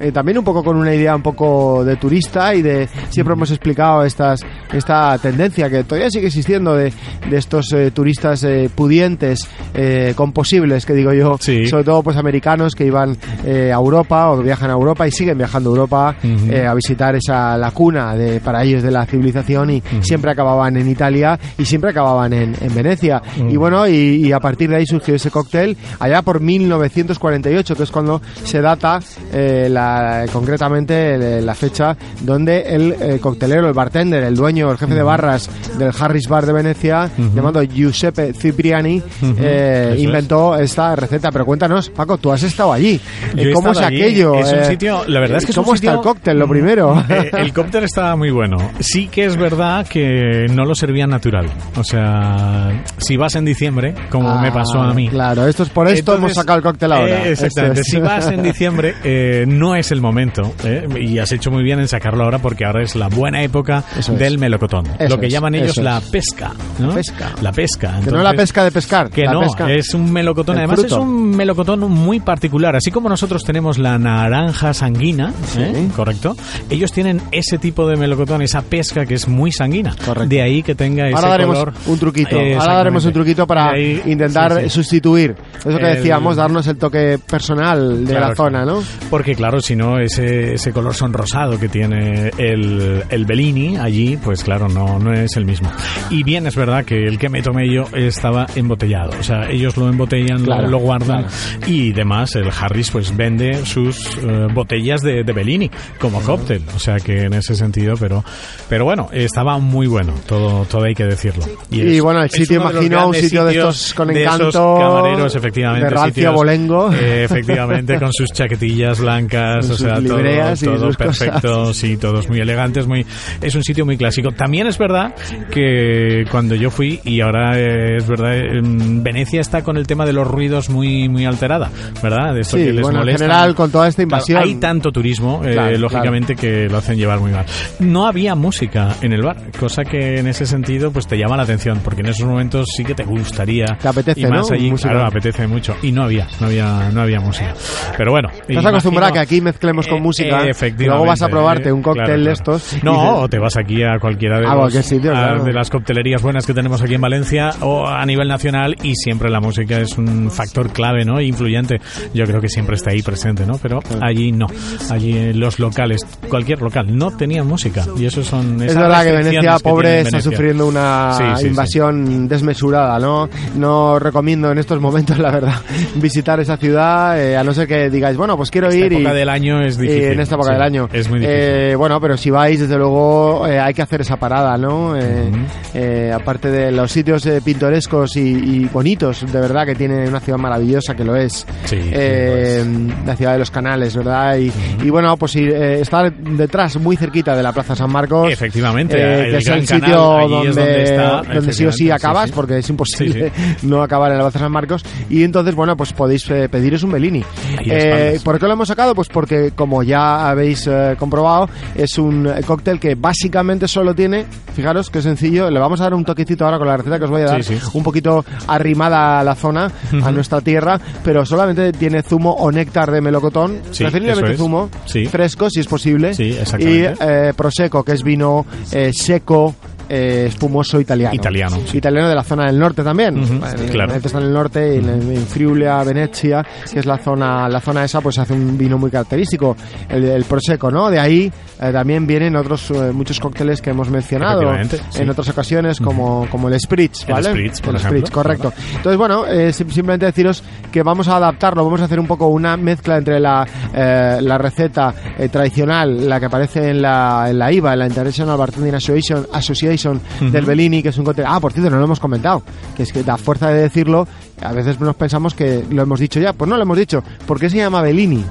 Eh, 0.00 0.10
también 0.12 0.38
un 0.38 0.44
poco 0.44 0.64
con 0.64 0.76
una 0.76 0.94
idea 0.94 1.14
un 1.14 1.22
poco 1.22 1.84
de 1.84 1.96
turista 1.96 2.54
y 2.54 2.62
de 2.62 2.88
siempre 3.10 3.34
hemos 3.34 3.50
explicado 3.50 4.04
estas 4.04 4.40
esta 4.72 5.16
tendencia 5.18 5.68
que 5.68 5.84
todavía 5.84 6.10
sigue 6.10 6.28
existiendo 6.28 6.74
de, 6.74 6.92
de 7.28 7.36
estos 7.36 7.72
eh, 7.72 7.90
turistas 7.90 8.42
eh, 8.44 8.70
pudientes 8.74 9.40
eh, 9.74 10.12
con 10.16 10.32
posibles 10.32 10.86
que 10.86 10.94
digo 10.94 11.12
yo 11.12 11.36
Sí. 11.40 11.66
sobre 11.66 11.84
todo 11.84 12.02
pues 12.02 12.16
americanos 12.16 12.74
que 12.74 12.86
iban 12.86 13.16
eh, 13.44 13.70
a 13.72 13.76
Europa 13.76 14.30
o 14.30 14.42
viajan 14.42 14.70
a 14.70 14.74
Europa 14.74 15.06
y 15.06 15.10
siguen 15.10 15.38
viajando 15.38 15.70
a 15.70 15.72
Europa 15.72 16.16
eh, 16.22 16.66
a 16.66 16.74
visitar 16.74 17.14
esa 17.14 17.56
la 17.58 17.70
cuna 17.70 18.14
de 18.14 18.40
para 18.40 18.62
ellos 18.64 18.82
de 18.82 18.90
la 18.90 19.04
civilización 19.06 19.70
y 19.70 19.82
siempre 20.00 20.30
acababan 20.30 20.76
en 20.76 20.88
Italia 20.88 21.38
y 21.58 21.64
siempre 21.64 21.90
acababan 21.90 22.32
en, 22.32 22.54
en 22.60 22.74
Venecia. 22.74 23.20
Y 23.48 23.56
bueno 23.56 23.86
y, 23.86 24.26
y 24.26 24.32
a 24.32 24.40
partir 24.40 24.70
de 24.70 24.76
ahí 24.76 24.86
surgió 24.86 25.14
ese 25.14 25.30
cóctel 25.30 25.76
allá 25.98 26.22
por 26.22 26.40
1948 26.40 27.74
que 27.76 27.82
es 27.82 27.90
cuando 27.90 28.20
se 28.44 28.60
data 28.60 29.00
eh, 29.32 29.66
la, 29.90 30.26
concretamente 30.32 31.14
el- 31.14 31.46
la 31.46 31.54
fecha 31.54 31.96
donde 32.20 32.60
el 32.62 32.92
eh, 33.00 33.18
coctelero 33.20 33.66
el 33.68 33.72
bartender 33.74 34.22
el 34.24 34.34
dueño 34.36 34.70
el 34.70 34.78
jefe 34.78 34.94
de 34.94 35.02
barras 35.02 35.48
del 35.78 35.90
Harris 35.98 36.28
Bar 36.28 36.46
de 36.46 36.52
Venecia 36.52 37.10
llamado 37.34 37.62
Giuseppe 37.62 38.32
Cipriani 38.34 39.02
eh, 39.38 39.84
Eso 39.90 39.94
es. 39.94 40.02
inventó 40.02 40.56
esta 40.56 40.94
receta 40.96 41.30
pero 41.32 41.44
cuéntanos 41.46 41.90
Paco 41.90 42.18
tú 42.18 42.30
has 42.32 42.42
estado 42.42 42.72
allí 42.72 43.00
Yo 43.34 43.42
Eh, 43.50 43.52
¿cómo 43.52 43.72
es 43.72 43.78
allí. 43.78 44.00
aquello? 44.00 44.34
Es 44.36 44.52
un 44.52 44.58
Eh, 44.60 44.64
sitio, 44.64 45.02
la 45.06 45.20
verdad 45.20 45.38
es 45.38 45.44
que 45.46 45.52
es 45.52 45.58
un 45.58 45.64
¿Cómo 45.64 45.74
está 45.74 45.88
sitio- 45.88 46.00
el 46.00 46.04
cóctel, 46.06 46.38
lo 46.38 46.48
primero? 46.48 47.02
Eh, 47.10 47.30
el 47.38 47.52
cóctel 47.52 47.84
estaba 47.84 48.14
muy 48.16 48.30
bueno. 48.30 48.56
Sí 48.80 49.08
que 49.08 49.24
es 49.24 49.36
verdad 49.36 49.86
que 49.86 50.46
no 50.54 50.64
lo 50.64 50.74
servían 50.74 51.10
natural. 51.10 51.46
O 51.76 51.82
sea, 51.84 52.84
si 52.98 53.16
vas 53.16 53.34
en 53.34 53.44
diciembre, 53.44 53.94
como 54.10 54.38
me 54.40 54.52
pasó 54.52 54.80
a 54.80 54.94
mí. 54.94 55.08
Claro, 55.08 55.46
esto 55.46 55.62
es 55.64 55.70
por 55.70 55.86
esto 55.88 55.98
Entonces, 56.12 56.18
hemos 56.20 56.34
sacado 56.34 56.58
el 56.58 56.62
cóctel 56.62 56.92
ahora. 56.92 57.24
eh, 57.26 57.32
exactamente. 57.32 57.80
Esto 57.80 57.96
es. 57.96 58.00
Si 58.00 58.00
vas 58.00 58.26
en 58.30 58.42
diciembre, 58.42 58.94
eh, 59.04 59.44
no 59.46 59.74
es 59.74 59.79
el 59.90 60.00
momento, 60.00 60.52
¿eh? 60.64 60.86
y 61.00 61.18
has 61.18 61.32
hecho 61.32 61.50
muy 61.50 61.62
bien 61.62 61.78
en 61.80 61.88
sacarlo 61.88 62.24
ahora 62.24 62.38
porque 62.38 62.64
ahora 62.64 62.82
es 62.82 62.94
la 62.96 63.08
buena 63.08 63.42
época 63.42 63.84
Eso 63.98 64.12
es. 64.12 64.18
del 64.18 64.38
melocotón. 64.38 64.86
Eso 64.98 65.08
lo 65.14 65.20
que 65.20 65.26
es, 65.26 65.32
llaman 65.32 65.54
ellos 65.54 65.78
es. 65.78 65.84
la 65.84 66.00
pesca. 66.00 66.52
¿no? 66.78 66.88
La 66.88 66.94
pesca. 66.94 67.30
La 67.42 67.52
pesca. 67.52 67.88
que 68.04 68.10
no 68.10 68.18
es 68.18 68.22
la 68.24 68.30
Entonces- 68.30 68.36
pesca 68.36 68.64
de 68.64 68.70
pescar. 68.70 69.10
que 69.10 69.24
la 69.24 69.32
no, 69.32 69.40
pesca. 69.40 69.72
es 69.72 69.94
un 69.94 70.12
melocotón. 70.12 70.56
El 70.56 70.60
Además, 70.60 70.80
fruto. 70.80 70.96
es 70.96 71.02
un 71.02 71.36
melocotón 71.36 71.80
muy 71.90 72.20
particular. 72.20 72.76
Así 72.76 72.90
como 72.90 73.08
nosotros 73.08 73.42
tenemos 73.44 73.78
la 73.78 73.98
naranja 73.98 74.74
sanguina, 74.74 75.32
¿eh? 75.56 75.88
correcto, 75.96 76.36
ellos 76.68 76.92
tienen 76.92 77.20
ese 77.32 77.58
tipo 77.58 77.86
de 77.88 77.96
melocotón, 77.96 78.42
esa 78.42 78.62
pesca 78.62 79.06
que 79.06 79.14
es 79.14 79.28
muy 79.28 79.52
sanguina. 79.52 79.94
Correcto. 80.04 80.28
De 80.28 80.42
ahí 80.42 80.62
que 80.62 80.74
tenga 80.74 81.06
ese 81.06 81.16
Ahora 81.16 81.28
daremos 81.30 81.58
color. 81.58 81.74
un 81.86 81.98
truquito. 81.98 82.36
Ahora 82.58 82.74
daremos 82.74 83.04
un 83.04 83.12
truquito 83.12 83.46
para 83.46 83.70
ahí- 83.72 84.02
intentar 84.06 84.52
sí, 84.56 84.62
sí. 84.64 84.70
sustituir 84.70 85.34
eso 85.58 85.78
que 85.78 85.88
El- 85.90 85.96
decíamos, 85.96 86.36
darnos 86.36 86.66
el 86.66 86.76
toque 86.76 87.18
personal 87.18 88.04
de 88.04 88.10
Claro, 88.12 88.28
la 88.28 88.34
zona, 88.34 88.64
¿no? 88.64 88.82
Porque 89.10 89.34
claro, 89.34 89.60
si 89.60 89.69
no, 89.76 89.98
ese, 89.98 90.54
ese 90.54 90.72
color 90.72 90.94
sonrosado 90.94 91.58
que 91.58 91.68
tiene 91.68 92.30
el, 92.38 93.02
el 93.08 93.24
Bellini 93.24 93.76
allí, 93.76 94.16
pues 94.22 94.44
claro, 94.44 94.68
no, 94.68 94.98
no 94.98 95.12
es 95.12 95.36
el 95.36 95.44
mismo. 95.44 95.70
Y 96.10 96.22
bien, 96.22 96.46
es 96.46 96.56
verdad 96.56 96.84
que 96.84 97.04
el 97.06 97.18
que 97.18 97.28
me 97.28 97.42
tomé 97.42 97.72
yo 97.72 97.84
estaba 97.94 98.46
embotellado. 98.54 99.10
O 99.18 99.22
sea, 99.22 99.48
ellos 99.50 99.76
lo 99.76 99.88
embotellan, 99.88 100.40
lo- 100.40 100.46
Claro, 100.50 100.68
lo, 100.68 100.78
guardan 100.78 101.22
claro. 101.24 101.28
y 101.66 101.92
demás. 101.92 102.34
El 102.36 102.48
Harris 102.50 102.90
pues 102.90 103.16
vende 103.16 103.64
sus 103.64 104.16
eh, 104.18 104.46
botellas 104.52 105.00
de, 105.02 105.22
de 105.24 105.32
Bellini 105.32 105.70
como 105.98 106.20
cóctel. 106.22 106.62
O 106.74 106.78
sea 106.78 106.96
que 106.96 107.22
en 107.24 107.34
ese 107.34 107.54
sentido, 107.54 107.94
pero, 107.98 108.24
pero 108.68 108.84
bueno, 108.84 109.08
estaba 109.12 109.58
muy 109.58 109.86
bueno, 109.86 110.14
todo, 110.26 110.64
todo 110.64 110.84
hay 110.84 110.94
que 110.94 111.04
decirlo. 111.04 111.44
Y, 111.70 111.80
es- 111.96 112.02
bueno, 112.02 112.22
el 112.22 112.30
sitio, 112.30 112.60
imagino, 112.60 113.08
un 113.08 113.14
sitio 113.14 113.44
de 113.44 113.52
estos 113.56 113.94
con 113.94 114.08
de 114.08 114.22
esos 114.24 114.34
encanto. 114.40 114.74
camareros, 114.78 115.34
efectivamente. 115.36 115.84
De 115.84 115.90
rancio 115.90 116.08
sitios, 116.14 116.32
abolengo. 116.32 116.92
eh, 116.92 117.24
efectivamente, 117.24 117.98
con 117.98 118.12
sus 118.12 118.30
chaquetillas 118.32 119.00
blancas, 119.00 119.59
O 119.68 119.76
sea, 119.76 119.94
todo, 119.96 120.20
y 120.20 120.64
todo 120.64 120.86
sus 120.86 120.96
perfecto, 120.96 121.40
cosas. 121.64 121.76
sí, 121.76 121.96
todos 121.96 122.28
muy 122.28 122.40
elegantes, 122.40 122.86
muy, 122.86 123.04
es 123.40 123.54
un 123.54 123.62
sitio 123.64 123.84
muy 123.84 123.96
clásico. 123.96 124.30
También 124.32 124.66
es 124.66 124.78
verdad 124.78 125.14
que 125.50 126.24
cuando 126.30 126.54
yo 126.54 126.70
fui, 126.70 127.00
y 127.04 127.20
ahora 127.20 127.58
es 127.58 128.06
verdad, 128.06 128.36
en 128.36 129.02
Venecia 129.02 129.40
está 129.40 129.62
con 129.62 129.76
el 129.76 129.86
tema 129.86 130.06
de 130.06 130.12
los 130.12 130.26
ruidos 130.26 130.70
muy, 130.70 131.08
muy 131.08 131.24
alterada, 131.24 131.70
¿verdad? 132.02 132.34
De 132.34 132.40
esto 132.40 132.56
Sí, 132.56 132.64
que 132.64 132.72
les 132.72 132.82
bueno, 132.82 133.02
en 133.02 133.08
general, 133.16 133.54
con 133.54 133.70
toda 133.70 133.88
esta 133.88 134.00
Claro, 134.04 134.16
invasión. 134.16 134.42
hay 134.42 134.54
tanto 134.56 134.90
turismo, 134.92 135.42
eh, 135.44 135.52
Claro, 135.52 135.78
lógicamente, 135.78 136.34
que 136.36 136.68
lo 136.68 136.78
hacen 136.78 136.96
llevar 136.96 137.20
muy 137.20 137.32
mal. 137.32 137.44
No 137.80 138.06
había 138.06 138.34
música 138.34 138.94
en 139.02 139.12
el 139.12 139.22
bar, 139.22 139.36
cosa 139.58 139.84
que 139.84 140.18
en 140.18 140.26
ese 140.26 140.46
sentido 140.46 140.90
pues 140.92 141.06
te 141.06 141.16
llama 141.18 141.36
la 141.36 141.42
atención, 141.42 141.80
porque 141.84 142.00
en 142.00 142.06
esos 142.08 142.26
momentos 142.26 142.68
sí 142.76 142.84
que 142.84 142.94
te 142.94 143.04
gustaría. 143.04 143.66
Te 143.80 143.88
apetece, 143.88 144.20
y 144.20 144.26
más 144.26 144.48
¿no? 144.50 144.54
allí, 144.56 144.70
Música. 144.70 144.90
claro, 144.90 145.06
apetece 145.06 145.46
mucho. 145.46 145.76
Y 145.82 145.92
no 145.92 146.04
había, 146.04 146.26
no 146.40 146.46
había, 146.46 146.90
no 146.90 147.00
había 147.02 147.20
música. 147.20 147.54
Pero 147.96 148.12
bueno. 148.12 148.28
Estás 148.48 148.64
acostumbrado 148.66 149.10
a 149.10 149.12
que 149.12 149.18
aquí 149.18 149.40
mezclemos 149.50 149.86
con 149.88 149.98
eh, 149.98 150.00
música. 150.00 150.44
eh, 150.46 150.74
y 150.78 150.84
luego 150.84 151.04
vas 151.06 151.22
a 151.22 151.28
probarte 151.28 151.72
un 151.72 151.82
cóctel 151.82 152.04
claro, 152.06 152.24
de 152.24 152.32
estos. 152.32 152.82
No, 152.82 153.18
o 153.20 153.28
te 153.28 153.38
vas 153.38 153.56
aquí 153.56 153.82
a 153.82 153.98
cualquiera 154.00 154.38
de, 154.40 154.46
los- 154.46 154.72
sitio, 154.86 155.10
a- 155.10 155.14
claro. 155.14 155.44
de 155.44 155.52
las 155.52 155.70
coctelerías 155.70 156.22
buenas 156.22 156.46
que 156.46 156.54
tenemos 156.54 156.80
aquí 156.82 156.94
en 156.94 157.00
Valencia 157.00 157.50
o 157.60 157.86
a 157.86 158.04
nivel 158.06 158.28
nacional 158.28 158.76
y 158.82 158.94
siempre 158.94 159.28
la 159.30 159.40
música 159.40 159.78
es 159.80 159.96
un 159.98 160.30
factor 160.30 160.70
clave, 160.72 161.04
¿no? 161.04 161.20
Influyente. 161.20 161.80
Yo 162.14 162.24
creo 162.26 162.40
que 162.40 162.48
siempre 162.48 162.76
está 162.76 162.90
ahí 162.90 163.02
presente, 163.02 163.44
¿no? 163.46 163.58
Pero 163.58 163.80
allí 164.00 164.32
no. 164.32 164.46
Allí 164.90 165.16
eh, 165.16 165.32
los 165.34 165.58
locales, 165.58 166.00
cualquier 166.28 166.60
local, 166.62 166.86
no 166.96 167.10
tenían 167.10 167.46
música. 167.46 167.84
Y 167.98 168.04
eso 168.06 168.22
son 168.22 168.62
Es 168.62 168.74
verdad 168.76 169.04
que 169.04 169.12
Venecia, 169.12 169.56
que 169.56 169.62
pobre, 169.62 169.88
tiene 170.02 170.08
está 170.08 170.20
sufriendo 170.20 170.66
una 170.66 171.12
Sí, 171.12 171.24
sí, 171.36 171.42
sí. 171.42 171.46
invasión 171.48 172.28
desmesurada, 172.28 172.98
¿no? 172.98 173.28
No 173.56 173.98
recomiendo 173.98 174.50
en 174.52 174.58
estos 174.58 174.80
momentos, 174.80 175.18
la 175.18 175.30
verdad, 175.30 175.54
visitar 175.96 176.38
esa 176.40 176.56
ciudad, 176.56 177.20
eh, 177.20 177.36
a 177.36 177.42
no 177.44 177.52
ser 177.54 177.66
que 177.66 177.90
digáis, 177.90 178.16
bueno, 178.16 178.36
pues 178.36 178.50
quiero 178.50 178.68
Esta 178.68 178.78
ir 178.86 178.92
y... 178.92 179.02
del 179.02 179.28
año 179.30 179.62
es 179.62 179.76
y 179.78 179.82
difícil. 179.82 180.04
en 180.12 180.20
esta 180.20 180.34
época 180.34 180.48
sí, 180.48 180.54
del 180.54 180.62
año. 180.62 180.88
Es 180.92 181.08
muy 181.08 181.20
difícil. 181.20 181.40
Eh, 181.42 181.74
bueno, 181.76 182.00
pero 182.00 182.16
si 182.16 182.30
vais, 182.30 182.60
desde 182.60 182.76
luego, 182.76 183.46
eh, 183.46 183.58
hay 183.58 183.72
que 183.72 183.82
hacer 183.82 184.02
esa 184.02 184.16
parada, 184.16 184.56
¿no? 184.58 184.96
Eh, 184.96 185.30
eh, 185.74 186.12
aparte 186.14 186.50
de 186.50 186.70
los 186.72 186.90
sitios 186.92 187.24
eh, 187.26 187.40
pintorescos 187.44 188.16
y, 188.16 188.20
y 188.32 188.64
bonitos, 188.66 189.24
de 189.30 189.40
verdad, 189.40 189.64
que 189.64 189.74
tiene 189.74 190.08
una 190.08 190.20
ciudad 190.20 190.38
maravillosa, 190.38 190.94
que 190.94 191.04
lo 191.04 191.16
es. 191.16 191.46
Sí, 191.64 191.78
Eh, 191.80 192.64
la 193.06 193.16
ciudad 193.16 193.32
de 193.32 193.38
los 193.38 193.50
canales, 193.50 193.96
¿verdad? 193.96 194.36
Y, 194.36 194.52
y 194.82 194.90
bueno, 194.90 195.16
pues 195.16 195.36
eh, 195.36 195.80
estar 195.80 196.12
detrás, 196.12 196.76
muy 196.78 196.96
cerquita 196.96 197.36
de 197.36 197.42
la 197.42 197.52
Plaza 197.52 197.74
San 197.76 197.90
Marcos. 197.90 198.32
Efectivamente, 198.32 198.96
eh, 198.98 199.30
que 199.30 199.36
es 199.38 199.46
el 199.46 199.66
canal, 199.66 199.66
sitio 199.66 199.96
donde, 200.28 200.48
es 200.50 200.56
donde 200.56 200.82
está, 200.82 201.22
donde 201.34 201.52
sí 201.52 201.66
o 201.66 201.72
sí 201.72 201.90
acabas, 201.90 202.26
sí, 202.26 202.32
porque 202.34 202.58
es 202.58 202.68
imposible 202.68 203.32
no 203.62 203.82
acabar 203.82 204.10
en 204.12 204.18
la 204.18 204.24
Plaza 204.24 204.40
San 204.40 204.52
Marcos. 204.52 204.84
Y 205.08 205.22
entonces, 205.22 205.54
bueno, 205.54 205.76
pues 205.76 205.92
podéis 205.92 206.28
eh, 206.30 206.48
pediros 206.48 206.82
un 206.82 206.92
Bellini. 206.92 207.24
Eh. 207.64 208.18
¿Por 208.24 208.38
qué 208.38 208.46
lo 208.46 208.52
hemos 208.52 208.68
sacado? 208.68 208.94
Pues 208.94 209.08
porque, 209.20 209.52
como 209.54 209.82
ya 209.82 210.30
habéis 210.30 210.66
eh, 210.66 210.96
comprobado, 210.98 211.46
es 211.74 211.98
un 211.98 212.26
cóctel 212.46 212.80
que 212.80 212.94
básicamente 212.94 213.68
solo 213.68 213.94
tiene, 213.94 214.24
fijaros 214.54 214.88
qué 214.88 215.02
sencillo, 215.02 215.50
le 215.50 215.60
vamos 215.60 215.78
a 215.80 215.84
dar 215.84 215.92
un 215.94 216.06
toquecito 216.06 216.46
ahora 216.46 216.56
con 216.56 216.66
la 216.66 216.78
receta 216.78 216.98
que 216.98 217.04
os 217.04 217.10
voy 217.10 217.20
a 217.20 217.26
dar, 217.26 217.44
Sí, 217.44 217.58
sí. 217.58 217.66
un 217.74 217.82
poquito 217.82 218.24
arrimada 218.46 219.20
a 219.20 219.24
la 219.24 219.34
zona, 219.34 219.70
a 220.02 220.10
nuestra 220.10 220.40
tierra, 220.40 220.80
pero 221.04 221.26
solamente 221.26 221.70
tiene 221.72 222.02
zumo 222.02 222.30
o 222.32 222.50
néctar 222.50 222.90
de 222.90 223.02
melocotón, 223.02 223.60
Sí, 223.72 223.84
preferiblemente 223.84 224.32
es. 224.32 224.38
zumo, 224.38 224.70
fresco 225.10 225.50
si 225.50 225.60
es 225.60 225.66
posible, 225.66 226.14
Sí, 226.14 226.34
y 226.58 226.82
eh, 226.84 227.34
prosecco, 227.36 227.84
que 227.84 227.92
es 227.92 228.02
vino 228.02 228.46
eh, 228.72 228.90
seco, 228.94 229.54
eh, 229.90 230.26
espumoso 230.28 230.80
italiano. 230.80 231.14
Italiano, 231.14 231.58
sí. 231.66 231.78
Italiano 231.78 232.08
de 232.08 232.14
la 232.14 232.22
zona 232.22 232.46
del 232.46 232.58
norte 232.58 232.82
también. 232.84 233.18
Ujú, 233.18 233.38
Bueno, 233.38 233.56
claro. 233.70 233.88
Venecia 233.92 234.06
está 234.06 234.18
en 234.18 234.24
el 234.26 234.32
norte 234.32 234.76
en, 234.76 234.88
en 234.88 235.26
Friulia, 235.26 235.82
Venecia, 235.82 236.46
que 236.72 236.78
es 236.78 236.86
la 236.86 236.98
zona, 236.98 237.48
la 237.48 237.60
zona 237.60 237.84
esa, 237.84 238.00
pues 238.00 238.18
hace 238.18 238.32
un 238.32 238.56
vino 238.56 238.78
muy 238.78 238.90
característico, 238.90 239.56
el, 239.88 240.04
el 240.04 240.24
prosecco, 240.24 240.70
¿no? 240.70 240.90
De 240.90 240.98
ahí 241.00 241.32
eh, 241.60 241.70
también 241.72 242.06
vienen 242.06 242.36
otros 242.36 242.70
eh, 242.70 242.92
muchos 242.92 243.18
cócteles 243.18 243.60
que 243.60 243.70
hemos 243.70 243.90
mencionado 243.90 244.52
sí. 244.90 245.02
en 245.02 245.10
otras 245.10 245.28
ocasiones, 245.28 245.80
como, 245.80 246.26
como 246.30 246.48
el 246.48 246.58
Spritz, 246.60 247.04
El 247.08 247.14
¿vale? 247.14 247.30
Spritz, 247.30 247.60
por 247.60 247.70
el 247.70 247.76
ejemplo, 247.80 247.98
Spritz, 247.98 248.10
correcto. 248.14 248.52
Entonces, 248.76 248.96
bueno, 248.96 249.26
eh, 249.26 249.52
sim- 249.52 249.70
simplemente 249.70 250.06
deciros 250.06 250.42
que 250.70 250.82
vamos 250.82 251.08
a 251.08 251.16
adaptarlo, 251.16 251.64
vamos 251.64 251.80
a 251.80 251.84
hacer 251.86 251.98
un 251.98 252.06
poco 252.06 252.28
una 252.28 252.56
mezcla 252.56 252.96
entre 252.96 253.18
la, 253.18 253.46
eh, 253.74 254.18
la 254.22 254.38
receta 254.38 254.94
tradicional, 255.30 256.08
la 256.08 256.20
que 256.20 256.26
aparece 256.26 256.70
en 256.70 256.82
la, 256.82 257.26
en 257.28 257.38
la 257.38 257.52
IVA, 257.52 257.72
en 257.72 257.78
la 257.80 257.86
International 257.86 258.36
Bartending 258.36 258.74
Association, 258.74 259.26
Association 259.32 259.79
del 260.20 260.44
Bellini, 260.44 260.82
que 260.82 260.90
es 260.90 260.98
un 260.98 261.04
cóctel... 261.04 261.24
Ah, 261.28 261.40
por 261.40 261.52
cierto, 261.52 261.70
no 261.70 261.78
lo 261.78 261.84
hemos 261.84 262.00
comentado, 262.00 262.42
que 262.76 262.82
es 262.84 262.92
que 262.92 263.02
da 263.02 263.16
fuerza 263.16 263.48
de 263.50 263.62
decirlo, 263.62 264.06
a 264.42 264.52
veces 264.52 264.80
nos 264.80 264.96
pensamos 264.96 265.34
que 265.34 265.64
lo 265.70 265.82
hemos 265.82 266.00
dicho 266.00 266.20
ya, 266.20 266.32
pues 266.32 266.48
no 266.48 266.56
lo 266.56 266.62
hemos 266.62 266.78
dicho. 266.78 267.02
¿Por 267.26 267.38
qué 267.40 267.48
se 267.50 267.56
llama 267.58 267.82
Bellini? 267.82 268.24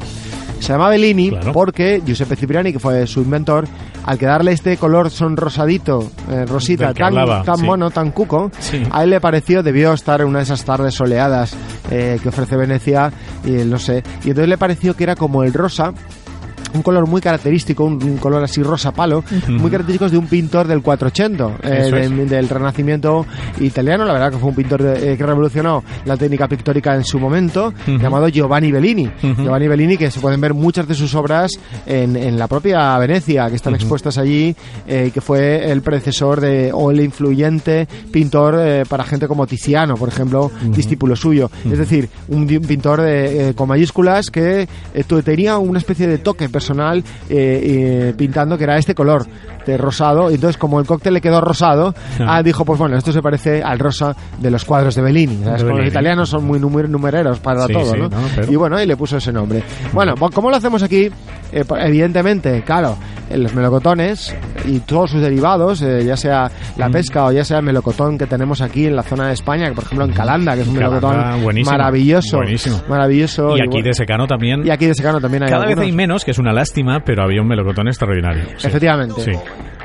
Se 0.59 0.73
llama 0.73 0.89
Bellini 0.89 1.29
Claro. 1.29 1.53
porque 1.53 2.01
Giuseppe 2.05 2.35
Cipriani, 2.35 2.73
que 2.73 2.79
fue 2.79 3.07
su 3.07 3.21
inventor, 3.21 3.65
al 4.05 4.17
que 4.17 4.25
darle 4.25 4.51
este 4.51 4.75
color 4.75 5.09
sonrosadito, 5.09 6.11
eh, 6.29 6.45
rosita, 6.45 6.93
tan, 6.93 7.17
hablaba, 7.17 7.43
tan 7.43 7.57
sí. 7.57 7.65
mono, 7.65 7.91
tan 7.91 8.11
cuco, 8.11 8.51
Sí. 8.59 8.83
a 8.91 9.03
él 9.05 9.11
le 9.11 9.21
pareció, 9.21 9.63
debió 9.63 9.93
estar 9.93 10.19
en 10.19 10.27
una 10.27 10.39
de 10.39 10.43
esas 10.43 10.65
tardes 10.65 10.93
soleadas 10.95 11.55
eh, 11.91 12.19
que 12.21 12.27
ofrece 12.29 12.57
Venecia, 12.57 13.11
y 13.45 13.51
no 13.51 13.79
sé, 13.79 14.03
y 14.25 14.29
entonces 14.29 14.49
le 14.49 14.57
pareció 14.57 14.95
que 14.97 15.03
era 15.03 15.15
como 15.15 15.43
el 15.43 15.53
rosa, 15.53 15.93
un 16.73 16.81
color 16.81 17.07
muy 17.07 17.21
característico, 17.21 17.83
un, 17.83 18.01
un 18.03 18.17
color 18.17 18.43
así 18.43 18.61
rosa 18.63 18.91
palo, 18.91 19.23
muy 19.47 19.69
característico 19.71 20.09
de 20.09 20.17
un 20.17 20.27
pintor 20.27 20.67
del 20.67 20.81
480, 20.81 21.57
eh, 21.63 21.89
de- 21.91 22.25
del 22.25 22.49
Renacimiento 22.49 23.25
italiano, 23.59 24.05
la 24.05 24.13
verdad 24.13 24.31
que 24.31 24.37
fue 24.37 24.49
un 24.49 24.55
pintor 24.55 24.83
de- 24.83 25.13
eh, 25.13 25.17
que 25.17 25.25
revolucionó 25.25 25.83
la 26.05 26.17
técnica 26.17 26.47
pictórica 26.47 26.95
en 26.95 27.03
su 27.03 27.19
momento, 27.19 27.73
llamado 27.87 28.27
Giovanni 28.29 28.71
Bellini. 28.71 29.09
Giovanni 29.21 29.67
Bellini, 29.67 29.97
que 29.97 30.11
se 30.11 30.19
pueden 30.19 30.39
ver 30.41 30.53
muchas 30.53 30.87
de 30.87 30.95
sus 30.95 31.13
obras 31.15 31.51
en, 31.85 32.15
en 32.15 32.37
la 32.37 32.47
propia 32.47 32.97
Venecia, 32.97 33.49
que 33.49 33.55
están 33.55 33.75
expuestas 33.75 34.17
allí, 34.17 34.55
eh, 34.87 35.11
que 35.13 35.21
fue 35.21 35.71
el 35.71 35.81
predecesor 35.81 36.41
de, 36.41 36.71
o 36.73 36.91
el 36.91 36.99
influyente 37.01 37.87
pintor 38.11 38.55
eh, 38.59 38.83
para 38.87 39.03
gente 39.03 39.27
como 39.27 39.45
Tiziano, 39.47 39.95
por 39.95 40.09
ejemplo, 40.09 40.51
discípulo 40.75 41.15
suyo. 41.15 41.49
Es 41.71 41.77
decir, 41.77 42.09
un, 42.27 42.41
un 42.43 42.61
pintor 42.67 43.01
de, 43.01 43.49
eh, 43.49 43.53
con 43.53 43.67
mayúsculas 43.67 44.29
que 44.29 44.67
eh, 44.93 45.03
tenía 45.23 45.57
una 45.57 45.79
especie 45.79 46.07
de 46.07 46.17
toque 46.17 46.49
personal 46.59 47.01
eh, 47.29 48.09
eh, 48.09 48.13
pintando 48.17 48.57
que 48.57 48.65
era 48.65 48.77
este 48.77 48.93
color 48.93 49.25
de 49.69 49.77
rosado 49.77 50.31
y 50.31 50.35
entonces 50.35 50.57
como 50.57 50.79
el 50.79 50.85
cóctel 50.85 51.13
le 51.13 51.21
quedó 51.21 51.41
rosado 51.41 51.93
ah, 52.25 52.41
dijo 52.43 52.65
pues 52.65 52.79
bueno 52.79 52.97
esto 52.97 53.11
se 53.11 53.21
parece 53.21 53.61
al 53.63 53.79
rosa 53.79 54.15
de 54.39 54.51
los 54.51 54.65
cuadros 54.65 54.95
de 54.95 55.01
Bellini 55.01 55.39
los 55.43 55.85
italianos 55.87 56.29
son 56.29 56.45
muy 56.45 56.59
numer- 56.59 56.89
numereros 56.89 57.39
para 57.39 57.65
Sí, 57.67 57.73
todo 57.73 57.85
sí, 57.93 57.97
¿no? 57.99 58.09
no, 58.09 58.17
pero- 58.35 58.51
y 58.51 58.55
bueno 58.55 58.81
y 58.81 58.85
le 58.85 58.95
puso 58.97 59.17
ese 59.17 59.31
nombre 59.31 59.63
bueno 59.93 60.15
pues, 60.15 60.33
¿cómo 60.33 60.49
lo 60.49 60.55
hacemos 60.57 60.83
aquí? 60.83 61.09
Eh, 61.51 61.63
pues, 61.67 61.83
evidentemente 61.85 62.61
claro 62.63 62.95
en 63.29 63.43
los 63.43 63.53
melocotones 63.53 64.35
y 64.65 64.79
todos 64.79 65.11
sus 65.11 65.21
derivados 65.21 65.81
eh, 65.83 66.03
ya 66.03 66.17
sea 66.17 66.49
la 66.77 66.89
pesca 66.89 67.25
o 67.25 67.31
ya 67.31 67.43
sea 67.43 67.57
el 67.59 67.63
melocotón 67.65 68.17
que 68.17 68.25
tenemos 68.25 68.61
aquí 68.61 68.87
en 68.87 68.95
la 68.95 69.03
zona 69.03 69.27
de 69.27 69.33
España 69.33 69.69
que 69.69 69.75
por 69.75 69.83
ejemplo 69.83 70.05
en 70.05 70.13
Calanda 70.13 70.55
que 70.55 70.61
es 70.61 70.67
un 70.67 70.75
Calanda, 70.75 70.99
melocotón 71.09 71.43
buenísimo, 71.43 71.71
maravilloso 71.77 72.37
buenísimo. 72.37 72.77
maravilloso 72.89 73.49
Y 73.55 73.61
aquí 73.61 73.67
bueno, 73.69 73.85
de 73.87 73.93
secano 73.93 74.25
también. 74.27 74.65
y 74.65 74.71
aquí 74.71 74.87
de 74.87 74.95
secano 74.95 75.19
también 75.19 75.43
hay 75.43 75.49
Cada 75.49 75.65
vez 75.67 75.77
hay 75.77 75.91
menos, 75.91 76.25
que 76.25 76.31
es 76.31 76.39
una 76.39 76.53
lástima, 76.53 77.01
pero 77.05 77.23
había 77.23 77.41
un 77.41 77.47
melocotón 77.47 77.87
extraordinario. 77.87 78.43
sí. 78.57 78.67
Efectivamente. 78.67 79.21
Sí. 79.21 79.31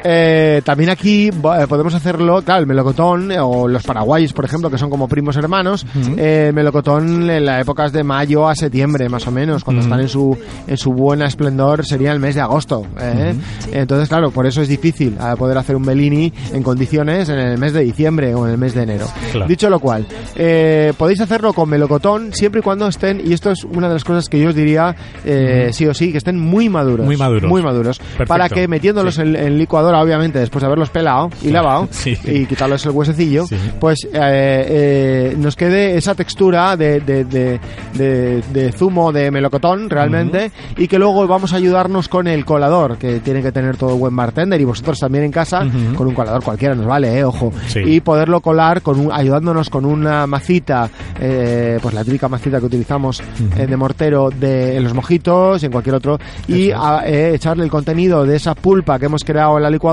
Eh, 0.06 0.60
también 0.64 0.90
aquí 0.90 1.28
eh, 1.28 1.66
podemos 1.66 1.94
hacerlo, 1.94 2.42
claro, 2.42 2.60
el 2.60 2.66
melocotón 2.66 3.32
eh, 3.32 3.40
o 3.40 3.66
los 3.66 3.82
paraguayos, 3.84 4.34
por 4.34 4.44
ejemplo, 4.44 4.70
que 4.70 4.76
son 4.76 4.90
como 4.90 5.08
primos 5.08 5.34
hermanos, 5.36 5.86
eh, 6.18 6.52
melocotón 6.54 7.30
en 7.30 7.46
las 7.46 7.62
épocas 7.62 7.90
de 7.90 8.04
mayo 8.04 8.46
a 8.46 8.54
septiembre, 8.54 9.08
más 9.08 9.26
o 9.26 9.30
menos, 9.30 9.64
cuando 9.64 9.82
están 9.82 10.00
en 10.00 10.08
su 10.08 10.36
en 10.66 10.76
su 10.76 10.92
buena 10.92 11.24
esplendor, 11.26 11.86
sería 11.86 12.12
el 12.12 12.20
mes 12.20 12.34
de 12.34 12.42
agosto. 12.42 12.86
¿eh? 13.00 13.34
Entonces, 13.72 14.08
claro, 14.10 14.30
por 14.30 14.46
eso 14.46 14.60
es 14.60 14.68
difícil 14.68 15.16
eh, 15.18 15.34
poder 15.38 15.56
hacer 15.56 15.74
un 15.74 15.84
Bellini 15.84 16.30
en 16.52 16.62
condiciones 16.62 17.30
en 17.30 17.38
el 17.38 17.56
mes 17.58 17.72
de 17.72 17.80
diciembre 17.80 18.34
o 18.34 18.44
en 18.46 18.52
el 18.52 18.58
mes 18.58 18.74
de 18.74 18.82
enero. 18.82 19.06
Claro. 19.32 19.48
Dicho 19.48 19.70
lo 19.70 19.80
cual, 19.80 20.06
podéis 20.98 21.20
hacerlo 21.22 21.54
con 21.54 21.70
melocotón 21.70 22.32
siempre 22.34 22.60
y 22.60 22.62
cuando 22.62 22.88
estén, 22.88 23.22
y 23.24 23.32
esto 23.32 23.50
es 23.52 23.64
una 23.64 23.88
de 23.88 23.94
las 23.94 24.04
cosas 24.04 24.28
que 24.28 24.38
yo 24.38 24.50
os 24.50 24.54
diría, 24.54 24.94
sí 25.70 25.86
o 25.86 25.94
sí, 25.94 26.12
que 26.12 26.18
estén 26.18 26.38
muy 26.38 26.68
maduros. 26.68 27.06
Muy 27.06 27.16
maduros. 27.16 27.48
Muy 27.50 27.62
maduros. 27.62 27.98
Perfecto. 27.98 28.26
Para 28.26 28.48
que 28.50 28.68
metiéndolos 28.68 29.14
Sí. 29.14 29.22
en, 29.22 29.36
en 29.36 29.58
licuadora, 29.58 29.93
obviamente, 30.02 30.38
después 30.38 30.60
de 30.62 30.66
haberlos 30.66 30.90
pelado 30.90 31.30
y 31.42 31.48
lavado, 31.50 31.88
Sí. 31.90 32.16
y 32.24 32.46
quitarles 32.46 32.84
el 32.86 32.92
huesecillo, 32.92 33.46
Sí. 33.46 33.56
pues 33.80 34.04
eh, 34.04 34.10
eh, 34.12 35.34
nos 35.38 35.56
quede 35.56 35.96
esa 35.96 36.14
textura 36.14 36.76
de, 36.76 37.00
de, 37.00 37.24
de, 37.24 37.60
de- 37.94 38.72
zumo 38.72 39.12
de 39.12 39.30
melocotón 39.30 39.88
realmente 39.90 40.50
y 40.76 40.88
que 40.88 40.98
luego 40.98 41.26
vamos 41.26 41.52
a 41.52 41.56
ayudarnos 41.56 42.08
con 42.08 42.26
el 42.26 42.44
colador 42.44 42.96
que 42.98 43.20
tiene 43.20 43.42
que 43.42 43.52
tener 43.52 43.76
todo 43.76 43.96
buen 43.96 44.14
bartender 44.16 44.60
y 44.60 44.64
vosotros 44.64 44.98
también 44.98 45.24
en 45.24 45.30
casa 45.30 45.64
Ujú. 45.64 45.94
con 45.94 46.06
un 46.08 46.14
colador 46.14 46.42
cualquiera 46.42 46.74
nos 46.74 46.86
vale, 46.86 47.18
eh, 47.18 47.24
ojo 47.24 47.52
Sí. 47.68 47.80
y 47.84 48.00
poderlo 48.00 48.40
colar 48.40 48.82
con 48.82 48.98
un- 48.98 49.12
ayudándonos 49.12 49.70
con 49.70 49.84
una 49.84 50.26
macita 50.26 50.88
eh, 51.20 51.78
pues 51.82 51.94
la 51.94 52.02
típica 52.04 52.28
macita 52.28 52.58
que 52.58 52.66
utilizamos 52.66 53.22
eh, 53.56 53.66
de 53.66 53.76
mortero 53.76 54.30
de, 54.30 54.76
en 54.76 54.84
los 54.84 54.94
mojitos 54.94 55.62
y 55.62 55.66
en 55.66 55.72
cualquier 55.72 55.94
otro 55.96 56.18
y 56.48 56.70
a- 56.70 57.02
eh, 57.06 57.34
echarle 57.34 57.64
el 57.64 57.70
contenido 57.70 58.24
de 58.24 58.36
esa 58.36 58.54
pulpa 58.54 58.98
que 58.98 59.06
hemos 59.06 59.22
creado 59.24 59.56
en 59.56 59.62
la 59.62 59.70
licuadora 59.70 59.83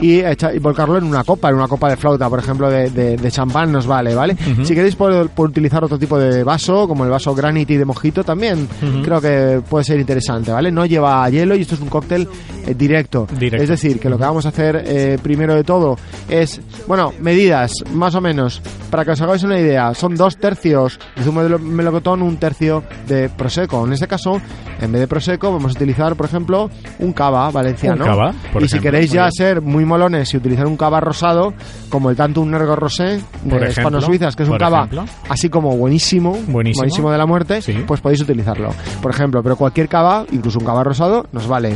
y, 0.00 0.20
echa- 0.20 0.52
y 0.54 0.58
volcarlo 0.58 0.98
en 0.98 1.04
una 1.04 1.24
copa, 1.24 1.48
en 1.48 1.56
una 1.56 1.68
copa 1.68 1.88
de 1.90 1.96
flauta, 1.96 2.28
por 2.28 2.38
ejemplo, 2.38 2.70
de, 2.70 2.90
de- 2.90 3.16
de 3.16 3.30
champán 3.30 3.72
nos 3.72 3.86
vale, 3.86 4.14
¿vale? 4.14 4.36
Si 4.64 4.74
queréis 4.74 4.96
por, 4.96 5.28
por 5.30 5.48
utilizar 5.48 5.82
otro 5.84 5.98
tipo 5.98 6.18
de 6.18 6.42
vaso, 6.44 6.86
como 6.88 7.04
el 7.04 7.10
vaso 7.10 7.34
Granity 7.34 7.76
de 7.76 7.84
mojito, 7.84 8.24
también 8.24 8.68
creo 9.02 9.20
que 9.20 9.62
puede 9.68 9.84
ser 9.84 9.98
interesante, 10.00 10.50
¿vale? 10.52 10.70
No 10.70 10.84
lleva 10.86 11.28
hielo 11.30 11.54
y 11.56 11.62
esto 11.62 11.74
es 11.74 11.80
un 11.80 11.88
cóctel 11.88 12.28
eh, 12.66 12.74
directo. 12.74 13.26
Directo. 13.38 13.62
Es 13.62 13.68
decir, 13.68 13.98
que 14.00 14.08
lo 14.08 14.16
que 14.18 14.24
vamos 14.24 14.46
a 14.46 14.48
hacer 14.50 14.82
eh, 14.86 15.18
primero 15.22 15.54
de 15.54 15.64
todo 15.64 15.96
es, 16.28 16.60
bueno, 16.86 17.12
medidas, 17.20 17.72
más 17.92 18.14
o 18.14 18.20
menos, 18.20 18.60
para 18.90 19.04
que 19.04 19.12
os 19.12 19.20
hagáis 19.20 19.42
una 19.42 19.58
idea, 19.58 19.94
son 19.94 20.14
dos 20.14 20.36
tercios 20.36 20.98
de 21.16 21.22
zumo 21.22 21.42
de 21.42 21.48
lo- 21.48 21.58
melocotón, 21.58 22.22
un 22.22 22.36
tercio 22.36 22.82
de 23.06 23.28
prosecco. 23.28 23.84
En 23.86 23.92
este 23.92 24.06
caso, 24.08 24.40
en 24.80 24.92
vez 24.92 25.00
de 25.00 25.06
prosecco, 25.08 25.52
vamos 25.52 25.72
a 25.72 25.76
utilizar, 25.76 26.14
por 26.16 26.26
ejemplo, 26.26 26.70
un 26.98 27.12
cava 27.12 27.50
valenciano. 27.50 28.04
Un 28.04 28.10
cava, 28.10 28.32
por 28.52 28.62
y 28.62 28.68
si 28.68 28.76
ejemplo, 28.76 28.90
queréis 28.90 29.10
muy 29.10 29.13
ya 29.14 29.28
ser 29.30 29.62
muy 29.62 29.84
molones 29.84 30.32
y 30.34 30.36
utilizar 30.36 30.66
un 30.66 30.76
cava 30.76 31.00
rosado, 31.00 31.54
como 31.88 32.10
el 32.10 32.16
tanto 32.16 32.40
un 32.40 32.50
Nergo 32.50 32.76
Rosé 32.76 33.04
de 33.04 33.16
ejemplo, 33.16 33.68
Hispano 33.68 34.00
Suizas, 34.00 34.36
que 34.36 34.42
es 34.42 34.48
un 34.48 34.58
cava 34.58 34.78
ejemplo. 34.80 35.04
así 35.28 35.48
como 35.48 35.76
buenísimo, 35.76 36.36
Buenísimo. 36.48 37.10
de 37.10 37.18
la 37.18 37.26
muerte, 37.26 37.62
Sí. 37.62 37.72
pues 37.86 38.00
podéis 38.00 38.20
utilizarlo. 38.20 38.70
Por 39.02 39.10
ejemplo, 39.12 39.42
pero 39.42 39.56
cualquier 39.56 39.88
cava, 39.88 40.24
incluso 40.32 40.58
un 40.58 40.64
cava 40.66 40.84
rosado, 40.84 41.26
nos 41.32 41.46
vale. 41.46 41.74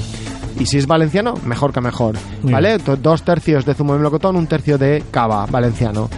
Y 0.61 0.66
si 0.66 0.76
es 0.78 0.87
valenciano, 0.87 1.35
mejor 1.45 1.73
que 1.73 1.80
mejor. 1.80 2.16
¿Vale? 2.42 2.78
Do- 2.78 2.97
Dos 2.97 3.23
tercios 3.23 3.64
de 3.64 3.75
zumo 3.75 3.92
de 3.92 3.99
melocotón, 4.00 4.35
un 4.37 4.47
tercio 4.49 4.76
de 4.76 5.04
cava 5.11 5.47
valenciano. 5.47 6.09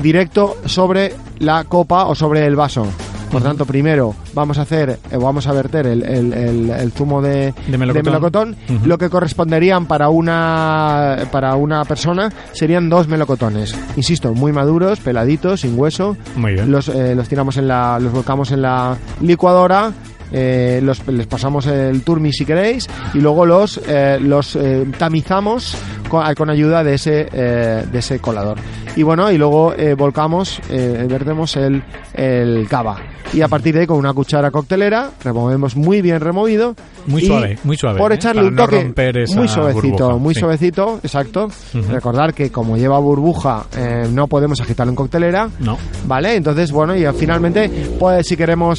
Directo 0.00 0.56
sobre 0.64 1.12
la 1.38 1.64
copa 1.64 2.06
o 2.06 2.14
sobre 2.14 2.46
el 2.46 2.56
vaso. 2.56 2.86
Por 3.34 3.42
tanto, 3.42 3.66
primero 3.66 4.14
vamos 4.32 4.58
a 4.58 4.62
hacer, 4.62 4.98
eh, 5.10 5.16
vamos 5.16 5.46
a 5.46 5.52
verter 5.52 5.86
el, 5.86 6.02
el- 6.04 6.32
el- 6.32 6.70
el 6.70 6.92
zumo 6.92 7.20
de, 7.20 7.52
De 7.68 8.10
melocotón. 8.10 8.56
Lo 8.84 8.96
que 8.98 9.10
corresponderían 9.10 9.86
para 9.86 10.08
una 10.08 11.18
para 11.30 11.54
una 11.56 11.84
persona 11.84 12.32
serían 12.52 12.88
dos 12.88 13.08
melocotones. 13.08 13.74
Insisto, 13.96 14.34
muy 14.34 14.52
maduros, 14.52 15.00
peladitos, 15.00 15.60
sin 15.62 15.78
hueso. 15.78 16.16
Muy 16.36 16.52
bien. 16.54 16.70
Los, 16.70 16.88
eh, 16.88 17.14
los 17.14 17.28
tiramos 17.28 17.56
en 17.56 17.68
la, 17.68 17.98
los 18.00 18.12
volcamos 18.12 18.50
en 18.52 18.62
la 18.62 18.96
licuadora. 19.20 19.92
Eh, 20.36 20.80
los, 20.82 21.06
les 21.06 21.26
pasamos 21.28 21.66
el 21.66 22.02
turmi 22.02 22.32
si 22.32 22.44
queréis 22.44 22.88
y 23.14 23.18
luego 23.18 23.46
los 23.46 23.80
eh, 23.86 24.18
los 24.20 24.56
eh, 24.56 24.84
tamizamos 24.98 25.76
con, 26.08 26.34
con 26.34 26.50
ayuda 26.50 26.82
de 26.82 26.94
ese 26.94 27.28
eh, 27.32 27.84
de 27.90 27.98
ese 27.98 28.18
colador 28.18 28.58
y 28.96 29.04
bueno 29.04 29.30
y 29.30 29.38
luego 29.38 29.74
volcamos 29.96 30.60
vertemos 30.68 31.56
el, 31.56 31.82
el 32.14 32.66
cava 32.68 32.96
y 33.32 33.40
a 33.40 33.48
partir 33.48 33.74
de 33.74 33.80
ahí 33.80 33.86
con 33.86 33.96
una 33.98 34.12
cuchara 34.12 34.50
coctelera 34.50 35.10
removemos 35.22 35.74
muy 35.74 36.00
bien 36.00 36.20
removido 36.20 36.76
Muy 37.06 37.22
y 37.22 37.26
suave, 37.26 37.58
muy 37.64 37.76
suave, 37.76 37.98
por 37.98 38.12
echarle 38.12 38.42
un 38.44 38.54
toque 38.54 38.92
muy 39.34 39.48
suavecito 39.48 40.04
burbuja, 40.04 40.16
muy 40.18 40.34
sí. 40.34 40.40
suavecito 40.40 41.00
exacto 41.02 41.48
recordar 41.90 42.34
que 42.34 42.50
como 42.52 42.76
lleva 42.76 42.98
burbuja 42.98 43.66
no 44.12 44.28
podemos 44.28 44.60
agitarlo 44.60 44.92
en 44.92 44.96
coctelera 44.96 45.48
No. 45.58 45.78
¿Vale? 46.06 46.36
Entonces, 46.36 46.70
bueno, 46.70 46.94
y 46.94 47.04
finalmente, 47.18 47.70
pues 47.98 48.26
si 48.26 48.36
queremos 48.36 48.78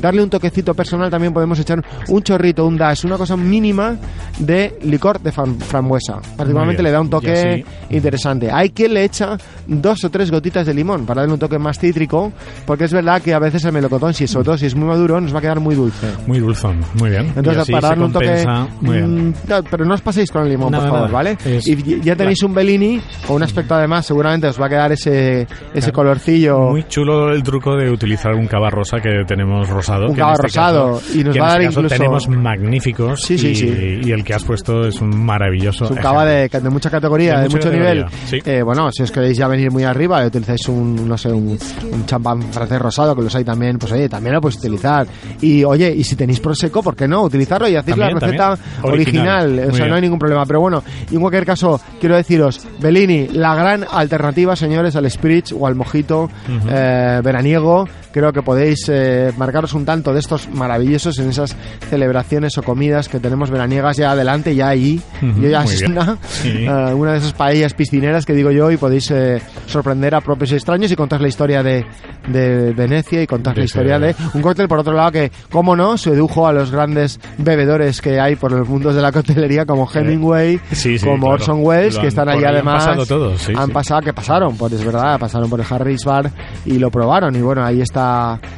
darle 0.00 0.22
un 0.22 0.30
toquecito 0.30 0.74
personal, 0.74 1.10
también 1.10 1.32
podemos 1.32 1.58
echar 1.58 1.82
un 2.08 2.22
chorrito, 2.22 2.66
un 2.66 2.76
dash, 2.76 3.04
una 3.04 3.16
cosa 3.16 3.36
mínima 3.36 3.96
de 4.38 4.78
licor 4.82 5.20
de 5.20 5.32
frambuesa. 5.32 6.14
Particularmente 6.36 6.82
le 6.82 6.90
da 6.90 7.00
un 7.00 7.10
toque 7.10 7.64
interesante. 7.90 8.50
Hay 8.50 8.70
quien 8.70 8.94
le 8.94 9.04
echa 9.04 9.36
dos 9.66 10.04
o 10.04 10.10
tres 10.10 10.30
gotitas 10.30 10.66
de 10.66 10.74
limón 10.74 11.06
para 11.06 11.22
darle 11.22 11.34
un 11.34 11.40
toque 11.40 11.58
más 11.58 11.78
cítrico, 11.78 12.32
porque 12.66 12.84
es 12.84 12.92
verdad 12.92 13.20
que 13.22 13.34
a 13.34 13.38
veces 13.38 13.64
el 13.64 13.72
melocotón, 13.72 14.14
si 14.14 14.26
sobre 14.26 14.44
todo 14.44 14.58
si 14.58 14.66
es 14.66 14.74
muy 14.74 14.88
maduro, 14.88 15.20
nos 15.20 15.34
va 15.34 15.38
a 15.38 15.42
quedar 15.42 15.60
muy 15.60 15.74
dulce. 15.74 16.06
Muy 16.26 16.38
dulzón, 16.38 16.80
muy 16.98 17.10
bien. 17.10 17.32
Entonces, 17.36 17.68
para 17.70 17.88
darle 17.88 18.04
un 18.04 18.12
toque. 18.12 18.44
mm, 18.80 19.32
no, 19.48 19.62
pero 19.70 19.84
no 19.84 19.94
os 19.94 20.00
paséis 20.00 20.30
con 20.30 20.42
el 20.42 20.48
limón, 20.50 20.72
por 20.72 20.82
favor. 20.82 21.10
¿vale? 21.10 21.36
Es- 21.44 21.66
y 21.66 22.00
ya 22.00 22.14
tenéis 22.16 22.42
un 22.42 22.54
Bellini 22.54 23.00
con 23.26 23.36
un 23.36 23.42
aspecto 23.42 23.74
además, 23.74 24.06
seguramente 24.06 24.46
os 24.48 24.60
va 24.60 24.66
a 24.66 24.68
quedar 24.68 24.92
ese, 24.92 25.46
ese 25.74 25.92
colorcillo. 25.92 26.58
Muy 26.70 26.84
chulo 26.88 27.32
el 27.32 27.42
truco 27.42 27.76
de 27.76 27.90
utilizar 27.90 28.34
un 28.34 28.46
cava 28.46 28.70
rosa 28.70 28.98
que 29.00 29.24
tenemos 29.26 29.69
rosado. 29.70 30.08
Un 30.08 30.14
cava 30.14 30.32
este 30.32 30.42
rosado, 30.48 30.94
caso- 31.00 31.18
y 31.18 31.24
nos 31.24 31.36
va 31.40 31.44
a 31.46 31.48
dar 31.52 31.60
este 31.62 31.72
incluso- 31.80 31.94
tenemos 31.96 32.28
magníficos. 32.28 33.20
Sí, 33.22 33.38
sí, 33.38 33.48
y, 33.48 33.54
sí. 33.56 34.00
y 34.04 34.10
el 34.12 34.24
que 34.24 34.34
has 34.34 34.44
puesto 34.44 34.86
es 34.86 35.00
un 35.00 35.24
maravilloso. 35.24 35.84
Es 35.84 35.90
un 35.90 35.96
cava 35.96 36.24
de, 36.24 36.48
de 36.48 36.70
mucha 36.70 36.90
categoría, 36.90 37.40
De 37.40 37.48
mucho 37.48 37.68
categoría, 37.68 38.06
nivel. 38.30 38.42
Eh, 38.44 38.62
bueno, 38.62 38.90
si 38.92 39.02
os 39.02 39.10
queréis 39.12 39.36
ya 39.38 39.48
venir 39.48 39.70
muy 39.70 39.84
arriba, 39.84 40.24
utilizáis 40.24 40.68
un, 40.68 41.08
no 41.08 41.16
sé, 41.16 41.28
un, 41.32 41.58
un 41.92 42.06
champán 42.06 42.42
francés 42.52 42.78
rosado, 42.80 43.14
que 43.16 43.22
los 43.22 43.34
hay 43.34 43.44
también, 43.44 43.78
pues 43.78 43.92
oye, 43.92 44.08
también 44.08 44.34
lo 44.34 44.40
podéis 44.40 44.58
utilizar. 44.58 45.06
Y 45.40 45.64
oye, 45.64 45.94
y 45.94 46.04
si 46.04 46.16
tenéis 46.16 46.40
prosecco, 46.40 46.82
¿por 46.82 46.96
qué 46.96 47.06
no? 47.08 47.22
Utilizarlo 47.22 47.68
y 47.68 47.76
hacéis 47.76 47.96
la 47.96 48.08
receta 48.10 48.56
también. 48.56 48.58
original. 48.82 49.46
Original. 49.46 49.70
O 49.70 49.74
sea, 49.74 49.86
no 49.86 49.94
hay 49.94 50.00
ningún 50.02 50.18
problema. 50.18 50.44
Pero 50.46 50.60
bueno, 50.60 50.82
y 51.10 51.14
en 51.14 51.20
cualquier 51.20 51.46
caso, 51.46 51.80
quiero 52.00 52.16
deciros, 52.16 52.60
Bellini, 52.80 53.28
la 53.28 53.54
gran 53.54 53.84
alternativa, 53.90 54.56
señores, 54.56 54.96
al 54.96 55.10
Spritz 55.10 55.52
o 55.52 55.66
al 55.66 55.74
mojito 55.74 56.28
eh, 56.68 57.20
veraniego. 57.22 57.88
Creo 58.12 58.32
que 58.32 58.42
podéis 58.42 58.88
eh, 58.88 59.32
marcaros 59.36 59.72
un 59.74 59.84
tanto 59.84 60.12
de 60.12 60.20
estos 60.20 60.48
maravillosos 60.50 61.18
en 61.18 61.28
esas 61.30 61.56
celebraciones 61.88 62.56
o 62.58 62.62
comidas 62.62 63.08
que 63.08 63.20
tenemos 63.20 63.50
veraniegas 63.50 63.96
ya 63.96 64.12
adelante, 64.12 64.54
ya 64.54 64.74
Yo 64.74 65.80
bien. 65.80 65.92
una, 65.92 66.18
Sí. 66.28 66.48
eh, 66.68 66.94
una 66.94 67.12
de 67.12 67.18
esas 67.18 67.32
paellas 67.32 67.74
piscineras 67.74 68.24
que 68.26 68.32
digo 68.34 68.50
yo 68.50 68.70
y 68.70 68.76
podéis 68.76 69.10
eh, 69.10 69.40
sorprender 69.66 70.14
a 70.14 70.20
propios 70.20 70.52
y 70.52 70.54
extraños 70.54 70.90
y 70.90 70.96
contar 70.96 71.20
la 71.20 71.28
historia 71.28 71.62
de, 71.62 71.84
de 72.28 72.72
Venecia 72.72 73.22
y 73.22 73.26
contar 73.26 73.54
De 73.54 73.60
la 73.60 73.64
historia 73.64 73.98
de 73.98 74.14
un 74.34 74.42
cóctel 74.42 74.68
por 74.68 74.78
otro 74.80 74.92
lado 74.94 75.12
que, 75.12 75.30
cómo 75.50 75.76
no, 75.76 75.96
sedujo 75.98 76.46
a 76.46 76.52
los 76.52 76.70
grandes 76.70 77.20
bebedores 77.38 78.00
que 78.00 78.20
hay 78.20 78.36
por 78.36 78.52
los 78.52 78.68
mundos 78.68 78.94
de 78.94 79.02
la 79.02 79.12
coctelería 79.12 79.64
como 79.66 79.88
Hemingway, 79.92 80.60
Sí, 80.72 80.98
sí, 80.98 81.04
como 81.06 81.18
claro. 81.26 81.34
Orson 81.34 81.58
Welles, 81.62 81.94
Lo 81.94 82.00
que 82.00 82.06
han- 82.06 82.08
están 82.08 82.28
allí 82.28 82.38
ahí 82.38 82.44
han 82.44 82.54
además. 82.54 82.84
pasado 82.86 83.06
todos, 83.06 83.40
sí, 83.42 83.52
han 83.56 83.70
pasado, 83.70 84.00
que 84.00 84.12
pasaron, 84.12 84.56
pues 84.56 84.72
es 84.72 84.84
verdad, 84.84 85.18
pasaron 85.18 85.48
por 85.50 85.60
el 85.60 85.66
Harris 85.68 86.04
Bar 86.04 86.30
y 86.64 86.78
lo 86.78 86.90
probaron. 86.90 87.34
Y 87.36 87.40
bueno, 87.40 87.64
ahí 87.64 87.80
está 87.80 87.99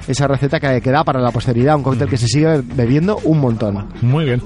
esa 0.09 0.27
receta 0.29 0.59
que 0.61 0.81
queda 0.81 1.05
para 1.05 1.21
la 1.21 1.31
posteridad, 1.31 1.77
un 1.77 1.83
cóctel 1.83 2.09
que 2.09 2.17
se 2.17 2.27
sigue 2.27 2.61
bebiendo 2.75 3.19
un 3.25 3.41
montón. 3.41 3.89
Muy 4.01 4.25
bien. 4.25 4.43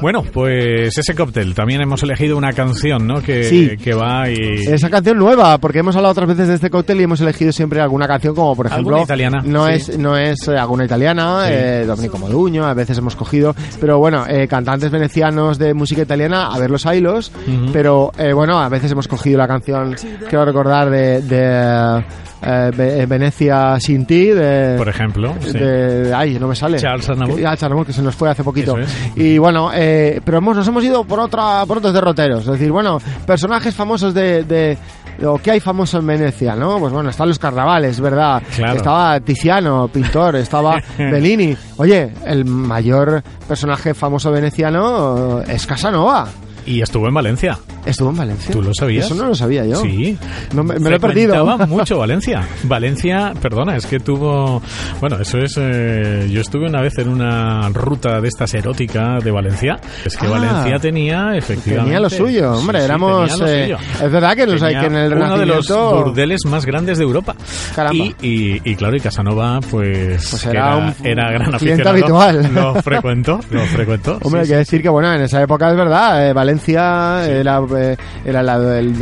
Bueno, 0.00 0.22
pues 0.22 0.96
ese 0.96 1.14
cóctel. 1.14 1.54
También 1.54 1.80
hemos 1.82 2.02
elegido 2.02 2.36
una 2.36 2.52
canción, 2.52 3.06
¿no? 3.06 3.22
Que, 3.22 3.44
Sí. 3.44 3.76
que 3.76 3.94
va 3.94 4.28
y... 4.30 4.34
Esa 4.66 4.88
canción 4.90 5.18
nueva, 5.18 5.58
porque 5.58 5.78
hemos 5.80 5.96
hablado 5.96 6.12
otras 6.12 6.28
veces 6.28 6.48
de 6.48 6.54
este 6.54 6.70
cóctel 6.70 7.00
y 7.00 7.04
hemos 7.04 7.20
elegido 7.20 7.52
siempre 7.52 7.80
alguna 7.80 8.06
canción 8.06 8.34
como 8.34 8.54
por 8.56 8.66
ejemplo 8.66 8.96
Alguna 8.96 9.04
italiana, 9.04 9.42
no 9.44 9.66
sí. 9.66 9.72
es 9.72 9.98
no 9.98 10.16
es 10.16 10.36
eh, 10.48 10.56
alguna 10.56 10.84
italiana, 10.84 11.44
Sí. 11.46 11.52
eh, 11.54 11.84
Domenico 11.86 12.18
Moduño, 12.18 12.64
a 12.66 12.74
veces 12.74 12.98
hemos 12.98 13.16
cogido, 13.16 13.54
pero 13.80 13.98
bueno, 13.98 14.24
eh, 14.28 14.46
cantantes 14.48 14.90
venecianos 14.90 15.58
de 15.58 15.74
música 15.74 16.02
italiana, 16.02 16.48
a 16.52 16.58
ver 16.58 16.70
los 16.70 16.84
hilos, 16.86 17.32
Ujú. 17.46 17.72
pero 17.72 18.12
eh, 18.18 18.32
bueno, 18.32 18.58
a 18.60 18.68
veces 18.68 18.92
hemos 18.92 19.08
cogido 19.08 19.38
la 19.38 19.48
canción, 19.48 19.94
quiero 20.28 20.44
recordar 20.44 20.90
de, 20.90 21.22
de 21.22 22.04
Ve- 22.42 23.04
Venecia 23.06 23.78
sin 23.80 24.06
ti, 24.06 24.26
de 24.40 24.76
Por 24.78 24.88
ejemplo. 24.88 25.34
sí. 25.40 25.52
de- 25.58 26.12
ay, 26.14 26.38
no 26.40 26.48
me 26.48 26.54
sale. 26.56 26.78
Charles 26.78 27.08
Aznavour. 27.08 27.36
Que- 27.36 27.42
ah, 27.46 27.50
Charles 27.50 27.62
Aznavour, 27.64 27.86
que 27.86 27.92
se 27.92 28.02
nos 28.02 28.14
fue 28.14 28.30
hace 28.30 28.42
poquito. 28.44 28.76
Es. 28.78 28.88
Y 29.16 29.38
bueno, 29.38 29.70
eh, 29.74 30.20
pero 30.24 30.38
hemos, 30.38 30.56
nos 30.56 30.66
hemos 30.68 30.82
ido 30.84 31.04
por 31.04 31.20
otra, 31.20 31.64
por 31.66 31.78
otros 31.78 31.92
derroteros. 31.92 32.40
Es 32.46 32.52
decir, 32.52 32.70
bueno, 32.72 32.98
personajes 33.26 33.74
famosos 33.74 34.12
de, 34.14 34.44
de 34.44 34.78
lo 35.18 35.36
que 35.38 35.50
hay 35.50 35.60
famoso 35.60 35.98
en 35.98 36.06
Venecia, 36.06 36.54
¿no? 36.56 36.78
Pues 36.78 36.92
bueno, 36.92 37.10
están 37.10 37.28
los 37.28 37.38
carnavales, 37.38 38.00
¿verdad? 38.00 38.42
Claro. 38.56 38.76
Estaba 38.76 39.20
Tiziano, 39.20 39.88
pintor, 39.88 40.36
estaba 40.36 40.80
Bellini. 40.98 41.56
Oye, 41.76 42.10
el 42.26 42.44
mayor 42.46 43.22
personaje 43.46 43.92
famoso 43.94 44.30
veneciano 44.30 45.42
es 45.42 45.66
Casanova. 45.66 46.26
Y 46.66 46.82
estuvo 46.82 47.08
en 47.08 47.14
Valencia. 47.14 47.58
¿Estuvo 47.86 48.10
en 48.10 48.16
Valencia? 48.16 48.52
¿Tú 48.52 48.62
lo 48.62 48.72
sabías? 48.74 49.06
Eso 49.06 49.14
no 49.14 49.26
lo 49.28 49.34
sabía 49.34 49.64
yo. 49.64 49.76
Sí. 49.76 50.16
No, 50.54 50.62
me, 50.62 50.78
me 50.78 50.90
lo 50.90 50.96
he 50.96 51.00
perdido. 51.00 51.44
Mucho 51.68 51.98
Valencia. 51.98 52.42
Valencia, 52.64 53.32
perdona, 53.40 53.76
es 53.76 53.86
que 53.86 53.98
tuvo... 54.00 54.62
Bueno, 55.00 55.18
eso 55.20 55.38
es... 55.38 55.54
eh, 55.58 56.28
yo 56.30 56.40
estuve 56.40 56.66
una 56.68 56.80
vez 56.82 56.96
en 56.98 57.08
una 57.08 57.68
ruta 57.70 58.20
de 58.20 58.28
estas 58.28 58.52
erótica 58.54 59.18
de 59.22 59.30
Valencia. 59.30 59.78
Es 60.04 60.16
que 60.16 60.26
Ah. 60.26 60.30
Valencia 60.30 60.78
tenía, 60.78 61.36
efectivamente... 61.36 61.84
Tenía 61.90 62.00
lo 62.00 62.10
suyo, 62.10 62.52
hombre, 62.52 62.78
Sí, 62.78 62.82
sí, 62.82 62.84
éramos... 62.86 63.30
tenía 63.30 63.46
lo 63.46 63.50
eh, 63.52 63.62
suyo. 63.64 63.78
es 64.06 64.12
verdad 64.12 64.36
que, 64.36 64.46
los 64.46 64.62
hay 64.62 64.74
Tenía 64.74 64.80
que 64.80 64.86
en 64.86 64.96
el 64.96 65.12
uno 65.14 65.38
de 65.38 65.46
los 65.46 65.68
burdeles 65.68 66.40
más 66.46 66.66
grandes 66.66 66.98
de 66.98 67.04
Europa. 67.04 67.34
Caramba. 67.74 68.04
Y, 68.04 68.14
y, 68.22 68.60
y 68.64 68.74
claro, 68.76 68.96
y 68.96 69.00
Casanova, 69.00 69.60
pues, 69.70 70.28
Pues 70.30 70.42
que 70.42 70.50
era 70.50 70.60
era, 70.60 70.76
un 70.76 70.94
era 71.06 71.32
gran 71.32 71.54
aficionado. 71.54 71.90
habitual. 71.90 72.50
Lo 72.54 72.74
frecuentó, 72.82 73.40
lo 73.50 73.60
frecuentó. 73.66 74.18
Hombre, 74.22 74.40
hay 74.40 74.46
sí, 74.46 74.52
que 74.52 74.54
sí. 74.56 74.58
decir 74.58 74.82
que 74.82 74.88
bueno, 74.88 75.12
en 75.14 75.22
esa 75.22 75.42
época 75.42 75.70
es 75.70 75.76
verdad, 75.76 76.28
eh, 76.28 76.32
Valencia 76.32 76.49
era, 76.58 77.60
eh, 77.76 77.96
era 78.24 78.42
la, 78.42 78.78
el- 78.78 78.94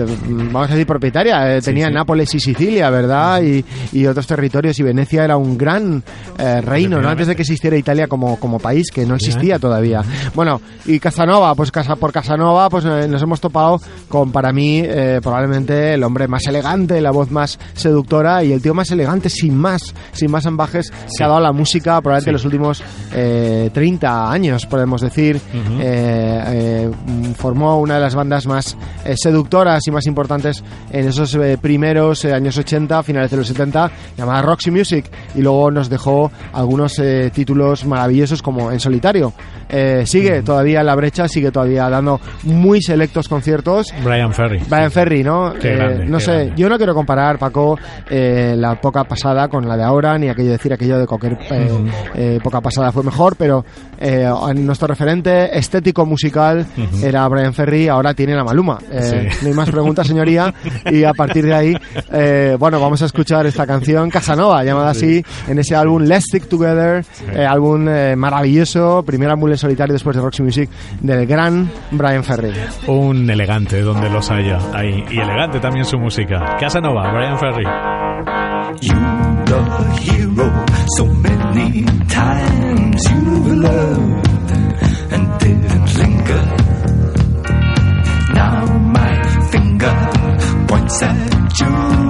vamos 0.53 0.69
a 0.71 0.73
decir 0.73 0.87
propietaria, 0.87 1.57
eh, 1.57 1.61
tenía 1.63 1.89
sí. 1.89 1.93
Nápoles 1.95 2.35
y 2.35 2.41
Sicilia, 2.41 2.91
¿verdad? 2.91 3.43
Y, 3.43 3.65
y 3.93 4.07
otros 4.07 4.27
territorios 4.27 4.79
y 4.79 4.83
Venecia 4.83 5.25
era 5.25 5.37
un 5.37 5.57
gran 5.57 6.03
eh, 6.39 6.61
reino, 6.61 7.01
¿no? 7.01 7.09
Antes 7.09 7.27
de 7.27 7.37
que 7.37 7.43
existiera 7.43 7.77
Italia 7.77 8.07
como, 8.09 8.39
como 8.39 8.59
país, 8.59 8.91
que 8.93 9.05
no 9.07 9.15
existía 9.17 9.59
todavía. 9.59 10.03
Bueno, 10.35 10.61
y 10.87 10.99
Casanova, 10.99 11.55
pues 11.55 11.71
casa, 11.71 11.97
por 11.97 12.13
Casanova, 12.13 12.69
pues 12.69 12.85
eh, 12.85 13.07
nos 13.09 13.23
hemos 13.23 13.41
topado 13.41 13.81
con 14.09 14.33
para 14.33 14.53
mí 14.53 14.83
eh, 14.85 15.21
probablemente 15.23 15.95
el 15.95 16.03
hombre 16.05 16.29
más 16.29 16.47
elegante, 16.47 17.01
la 17.01 17.11
voz 17.11 17.31
más 17.31 17.59
seductora 17.75 18.43
y 18.45 18.53
el 18.53 18.63
tío 18.63 18.75
más 18.75 18.91
elegante 18.91 19.29
sin 19.29 19.57
más, 19.57 19.83
sin 20.13 20.31
más 20.31 20.47
ambajes 20.47 20.91
que 21.17 21.25
ha 21.25 21.29
dado 21.29 21.41
la 21.41 21.53
música 21.53 22.01
probablemente 22.01 22.33
los 22.33 22.45
últimos 22.45 22.83
eh, 23.15 23.71
30 23.73 24.31
años, 24.31 24.67
podemos 24.67 25.01
decir. 25.01 25.41
Eh, 25.81 26.43
eh, 26.47 26.91
mm, 27.07 27.33
formó 27.39 27.79
una 27.81 27.95
de 27.95 28.01
las 28.01 28.15
bandas 28.15 28.47
más 28.47 28.77
eh, 29.05 29.15
seductoras 29.17 29.87
y 29.87 29.91
más 29.91 30.07
importantes 30.07 30.63
en 30.91 31.09
esos 31.09 31.35
eh, 31.37 31.57
primeros 31.61 32.25
eh, 32.25 32.35
años 32.35 32.59
80, 32.59 33.03
finales 33.05 33.31
de 33.31 33.37
los 33.37 33.47
70, 33.47 33.91
llamada 34.17 34.43
Roxy 34.43 34.71
Music, 34.71 35.11
y 35.35 35.41
luego 35.41 35.71
nos 35.71 35.89
dejó 35.89 36.31
algunos 36.53 37.01
títulos 37.33 37.85
maravillosos 37.85 38.43
como 38.43 38.73
En 38.73 38.81
Solitario. 38.81 39.33
Eh, 39.69 40.05
sigue 40.07 40.43
todavía 40.43 40.81
en 40.81 40.87
la 40.87 40.95
brecha, 40.95 41.29
sigue 41.29 41.51
todavía 41.51 41.89
dando 41.91 42.21
muy 42.45 42.81
selectos 42.83 43.29
conciertos. 43.29 43.89
Brian 44.03 44.33
Ferry. 44.33 44.61
Brian 44.69 44.91
Ferry, 44.91 45.23
¿no? 45.23 45.53
Qué 45.61 45.73
Eh, 45.73 45.77
grande, 45.77 46.05
no 46.07 46.19
qué 46.19 46.25
sé, 46.25 46.33
grande. 46.33 46.53
yo 46.57 46.69
no 46.69 46.77
quiero 46.77 46.95
comparar, 46.95 47.39
Paco, 47.39 47.79
eh, 48.11 48.55
la 48.57 48.73
época 48.75 49.05
pasada 49.05 49.49
con 49.49 49.67
la 49.69 49.77
de 49.77 49.85
ahora, 49.85 50.17
ni 50.19 50.29
aquello 50.29 50.49
de 50.49 50.53
decir 50.57 50.73
aquello 50.73 50.99
de 50.99 51.07
cualquier 51.07 51.39
eh, 51.51 51.69
Ujú. 51.71 51.87
eh, 52.15 52.37
época 52.37 52.61
pasada 52.61 52.93
fue 52.93 53.03
mejor, 53.03 53.37
pero 53.37 53.65
eh, 54.01 54.29
nuestro 54.57 54.89
referente 54.89 55.57
estético 55.59 56.07
musical 56.07 56.67
era 57.03 57.27
Brian 57.29 57.53
Ferry, 57.53 57.89
ahora 57.89 58.15
tiene 58.15 58.35
la 58.35 58.45
Maluma. 58.45 58.79
Eh, 58.91 58.99
Sí. 59.09 59.39
No 59.43 59.49
hay 59.49 59.55
más 59.55 59.71
preguntas, 59.71 60.07
señoría, 60.07 60.53
y 60.91 61.05
a 61.05 61.13
partir 61.13 61.45
de 61.47 61.55
ahí, 61.55 61.77
eh, 62.13 62.57
bueno, 62.59 62.79
vamos 62.81 63.01
a 63.03 63.07
escuchar 63.07 63.47
esta 63.47 63.67
canción 63.67 64.11
Casanova, 64.11 64.63
llamada 64.65 64.91
así, 64.91 65.23
en 65.47 65.59
ese 65.59 65.75
álbum 65.75 66.03
Let's 66.03 66.25
Stick 66.29 66.49
Together, 66.49 67.05
eh, 67.33 67.45
álbum 67.47 67.89
eh, 67.89 68.15
maravilloso, 68.17 69.03
primer 69.07 69.31
álbum 69.31 69.49
en 69.59 69.61
solitario 69.61 69.93
después 69.93 70.15
de 70.17 70.23
Roxy 70.23 70.43
Music, 70.43 70.71
del 71.01 71.27
gran 71.27 71.69
Brian 71.91 72.23
Ferry. 72.23 72.53
Un 72.87 73.29
elegante 73.29 73.81
donde 73.83 74.09
los 74.09 74.31
haya 74.31 74.59
ahí. 74.73 75.05
Y 75.11 75.19
elegante 75.19 75.59
también 75.59 75.85
su 75.85 75.99
música. 75.99 76.57
Casanova, 76.59 77.11
Brian 77.13 77.39
Ferry. 77.39 77.65
You 78.81 78.95
the 79.47 79.61
hero 80.03 80.67
so 80.97 81.07
many 81.07 81.85
times 82.07 83.11
you 83.11 83.55
loved 83.55 84.53
and 85.11 85.41
didn't 85.41 85.99
linger. 85.99 86.45
Now 88.35 88.79
my 88.79 89.23
finger 89.51 89.95
points 90.69 91.03
at 91.03 91.61
you. 91.61 92.08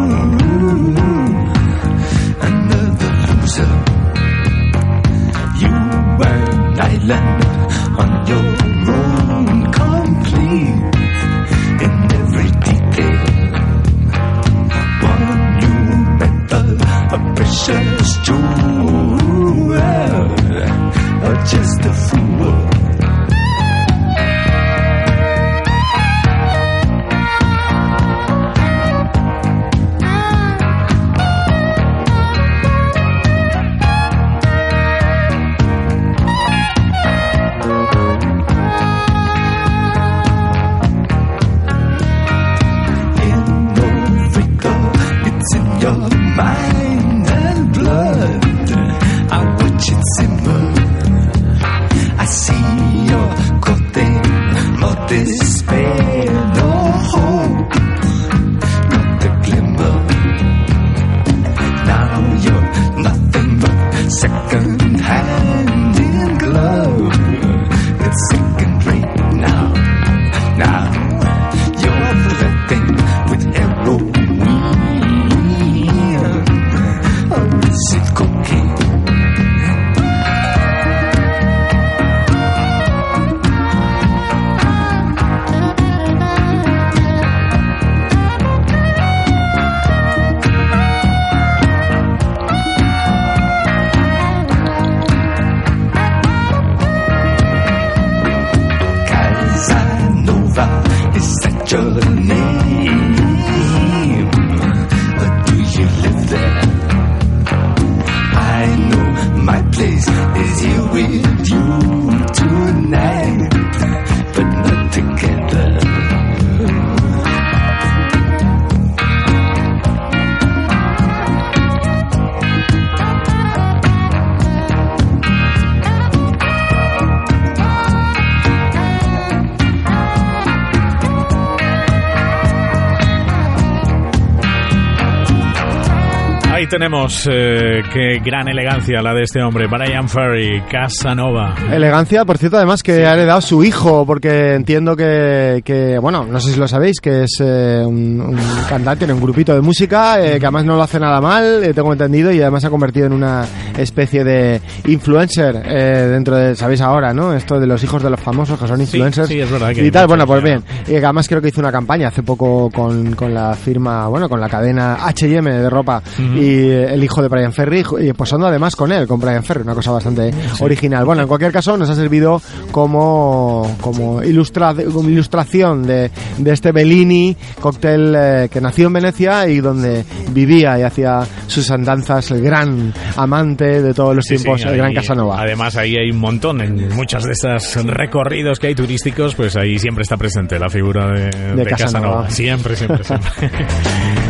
Tenemos 136.69 137.27
eh, 137.31 137.83
qué 137.93 138.21
gran 138.25 138.49
elegancia 138.49 139.01
la 139.01 139.15
de 139.15 139.23
este 139.23 139.43
hombre, 139.43 139.67
Brian 139.67 140.09
Ferry, 140.09 140.63
Casanova. 140.71 141.55
Elegancia, 141.73 142.25
por 142.25 142.39
cierto, 142.39 142.59
además 142.59 142.83
que 142.83 143.07
ha 143.07 143.15
heredado 143.15 143.41
su 143.41 143.65
hijo, 143.65 144.05
porque 144.05 144.55
entiendo 144.55 144.95
que, 144.95 145.63
que, 145.65 145.99
bueno, 145.99 146.27
no 146.27 146.41
sé 146.41 146.53
si 146.53 146.61
lo 146.61 146.69
sabéis, 146.69 147.01
que 147.01 147.25
es 147.25 147.41
eh, 147.41 147.83
un, 147.85 148.21
un 148.21 148.39
cantante, 148.69 148.99
tiene 148.99 149.15
un 149.15 149.21
grupito 149.21 149.55
de 149.55 149.61
música, 149.61 150.21
eh, 150.21 150.39
que 150.39 150.47
además 150.47 150.65
no 150.65 150.77
lo 150.77 150.83
hace 150.83 151.01
nada 151.01 151.21
mal, 151.21 151.65
eh, 151.65 151.73
tengo 151.73 151.93
entendido, 151.93 152.31
y 152.31 152.41
además 152.41 152.63
se 152.63 152.67
ha 152.67 152.71
convertido 152.71 153.07
en 153.07 153.13
una 153.13 153.45
especie 153.79 154.25
de 154.25 154.61
influencer 154.87 155.63
eh, 155.65 156.09
dentro 156.11 156.37
de, 156.37 156.55
sabéis 156.57 156.81
ahora, 156.81 157.13
¿no? 157.13 157.35
Esto 157.35 157.59
de 157.61 157.67
los 157.67 157.83
hijos 157.85 158.03
de 158.03 158.11
los 158.11 158.21
famosos 158.21 158.59
que 158.59 158.67
son 158.67 158.81
influencers 158.81 159.29
sí, 159.29 159.41
es 159.41 159.51
verdad 159.51 159.73
que 159.75 159.87
y 159.87 159.91
tal. 159.91 160.07
Bueno, 160.07 160.27
pues 160.27 160.43
bien. 160.43 160.63
Y 160.87 160.97
además 160.97 161.29
creo 161.29 161.41
que 161.41 161.49
hizo 161.49 161.61
una 161.61 161.73
campaña 161.73 162.09
hace 162.09 162.23
poco 162.23 162.71
con, 162.71 163.15
con 163.15 163.33
la 163.33 163.55
firma, 163.55 164.09
bueno, 164.09 164.29
con 164.29 164.41
la 164.41 164.49
cadena 164.49 165.07
H&M 165.07 165.51
de 165.51 165.71
ropa 165.71 166.03
y 166.19 166.69
el 166.69 167.03
hijo 167.03 167.23
de 167.23 167.29
Brian 167.29 167.53
Ferry 167.53 167.85
y 168.01 168.13
posando 168.13 168.47
además 168.47 168.75
con 168.77 168.93
él, 168.93 169.07
con 169.07 169.21
Brian 169.21 169.45
Ferry, 169.45 169.63
una 169.63 169.75
cosa 169.75 169.93
bastante 169.93 170.33
original. 170.61 171.05
Bueno, 171.05 171.23
en 171.23 171.29
cualquier 171.29 171.53
caso 171.53 171.77
nos 171.77 171.89
ha 171.91 171.95
servido 171.95 172.41
como, 172.71 173.77
como, 173.81 174.23
ilustra, 174.23 174.75
como 174.75 175.09
ilustración 175.09 175.87
de, 175.87 176.11
de 176.39 176.53
este 176.53 176.73
Bellini 176.73 177.37
cóctel 177.61 178.15
eh, 178.17 178.49
que 178.51 178.61
nació 178.61 178.87
en 178.87 178.93
Venecia 178.95 179.49
y 179.49 179.61
donde 179.61 180.05
vivía 180.33 180.79
y 180.79 180.83
hacía 180.83 181.21
sus 181.47 181.71
andanzas 181.71 182.31
el 182.31 182.43
gran 182.43 182.93
amante 183.17 183.68
de 183.83 183.95
todos 183.95 184.15
los 184.17 184.25
Sí, 184.25 184.37
sí, 184.39 184.45
tiempos, 184.45 184.63
el 184.63 184.69
ahí- 184.71 184.77
gran 184.79 184.95
Casanova. 184.95 185.41
Además, 185.41 185.77
ahí 185.77 185.97
hay 185.97 186.11
un 186.11 186.19
montón, 186.19 186.61
en 186.61 186.89
muchos 186.95 187.25
de 187.25 187.33
estos 187.33 187.85
recorridos 187.87 188.59
que 188.59 188.69
hay 188.69 188.75
turísticos, 188.75 189.35
pues 189.35 189.57
ahí 189.57 189.79
siempre 189.79 190.03
está 190.03 190.17
presente 190.17 190.59
la 190.59 190.69
figura 190.69 191.09
de, 191.13 191.25
de 191.55 191.65
Casanova. 191.65 192.25
Casanova. 192.27 192.31
Siempre, 192.31 192.77
siempre, 192.77 193.05
siempre. 193.05 193.31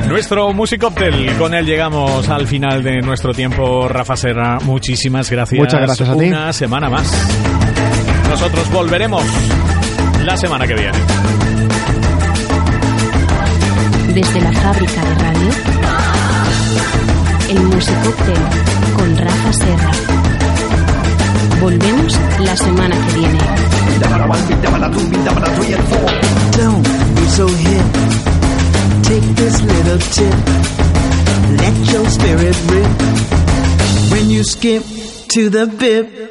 nuestro 0.08 0.52
Musicóctel, 0.52 1.32
con 1.38 1.54
él 1.54 1.64
llegamos 1.66 2.28
al 2.28 2.46
final 2.46 2.82
de 2.82 3.00
nuestro 3.00 3.32
tiempo. 3.32 3.88
Rafa 3.88 4.16
Serra, 4.16 4.58
muchísimas 4.64 5.30
gracias. 5.30 5.58
Muchas 5.60 5.80
gracias 5.80 6.08
a 6.08 6.16
ti. 6.16 6.26
Una 6.26 6.52
semana 6.52 6.88
más. 6.90 7.10
Nosotros 8.28 8.70
volveremos 8.72 9.22
la 10.24 10.36
semana 10.36 10.66
que 10.66 10.74
viene. 10.74 10.98
Desde 14.14 14.40
la 14.40 14.52
fábrica 14.52 15.04
de 15.04 15.14
radio, 15.14 15.50
el 17.48 17.62
Musicóctel 17.62 18.36
con 18.96 19.16
Rafa 19.16 19.52
Serra. 19.52 19.90
Volvemos 21.60 22.18
la 22.40 22.56
semana 22.56 22.96
que 23.06 23.18
viene. 23.18 23.38
Don't 26.56 26.88
be 27.14 27.26
so 27.28 27.46
hip. 27.48 27.86
Take 29.02 29.34
this 29.34 29.62
little 29.62 29.98
tip. 29.98 30.34
Let 31.56 31.92
your 31.92 32.06
spirit 32.10 32.56
rip. 32.70 32.90
When 34.10 34.30
you 34.30 34.44
skip 34.44 34.82
to 35.28 35.50
the 35.50 35.66
bip. 35.66 36.27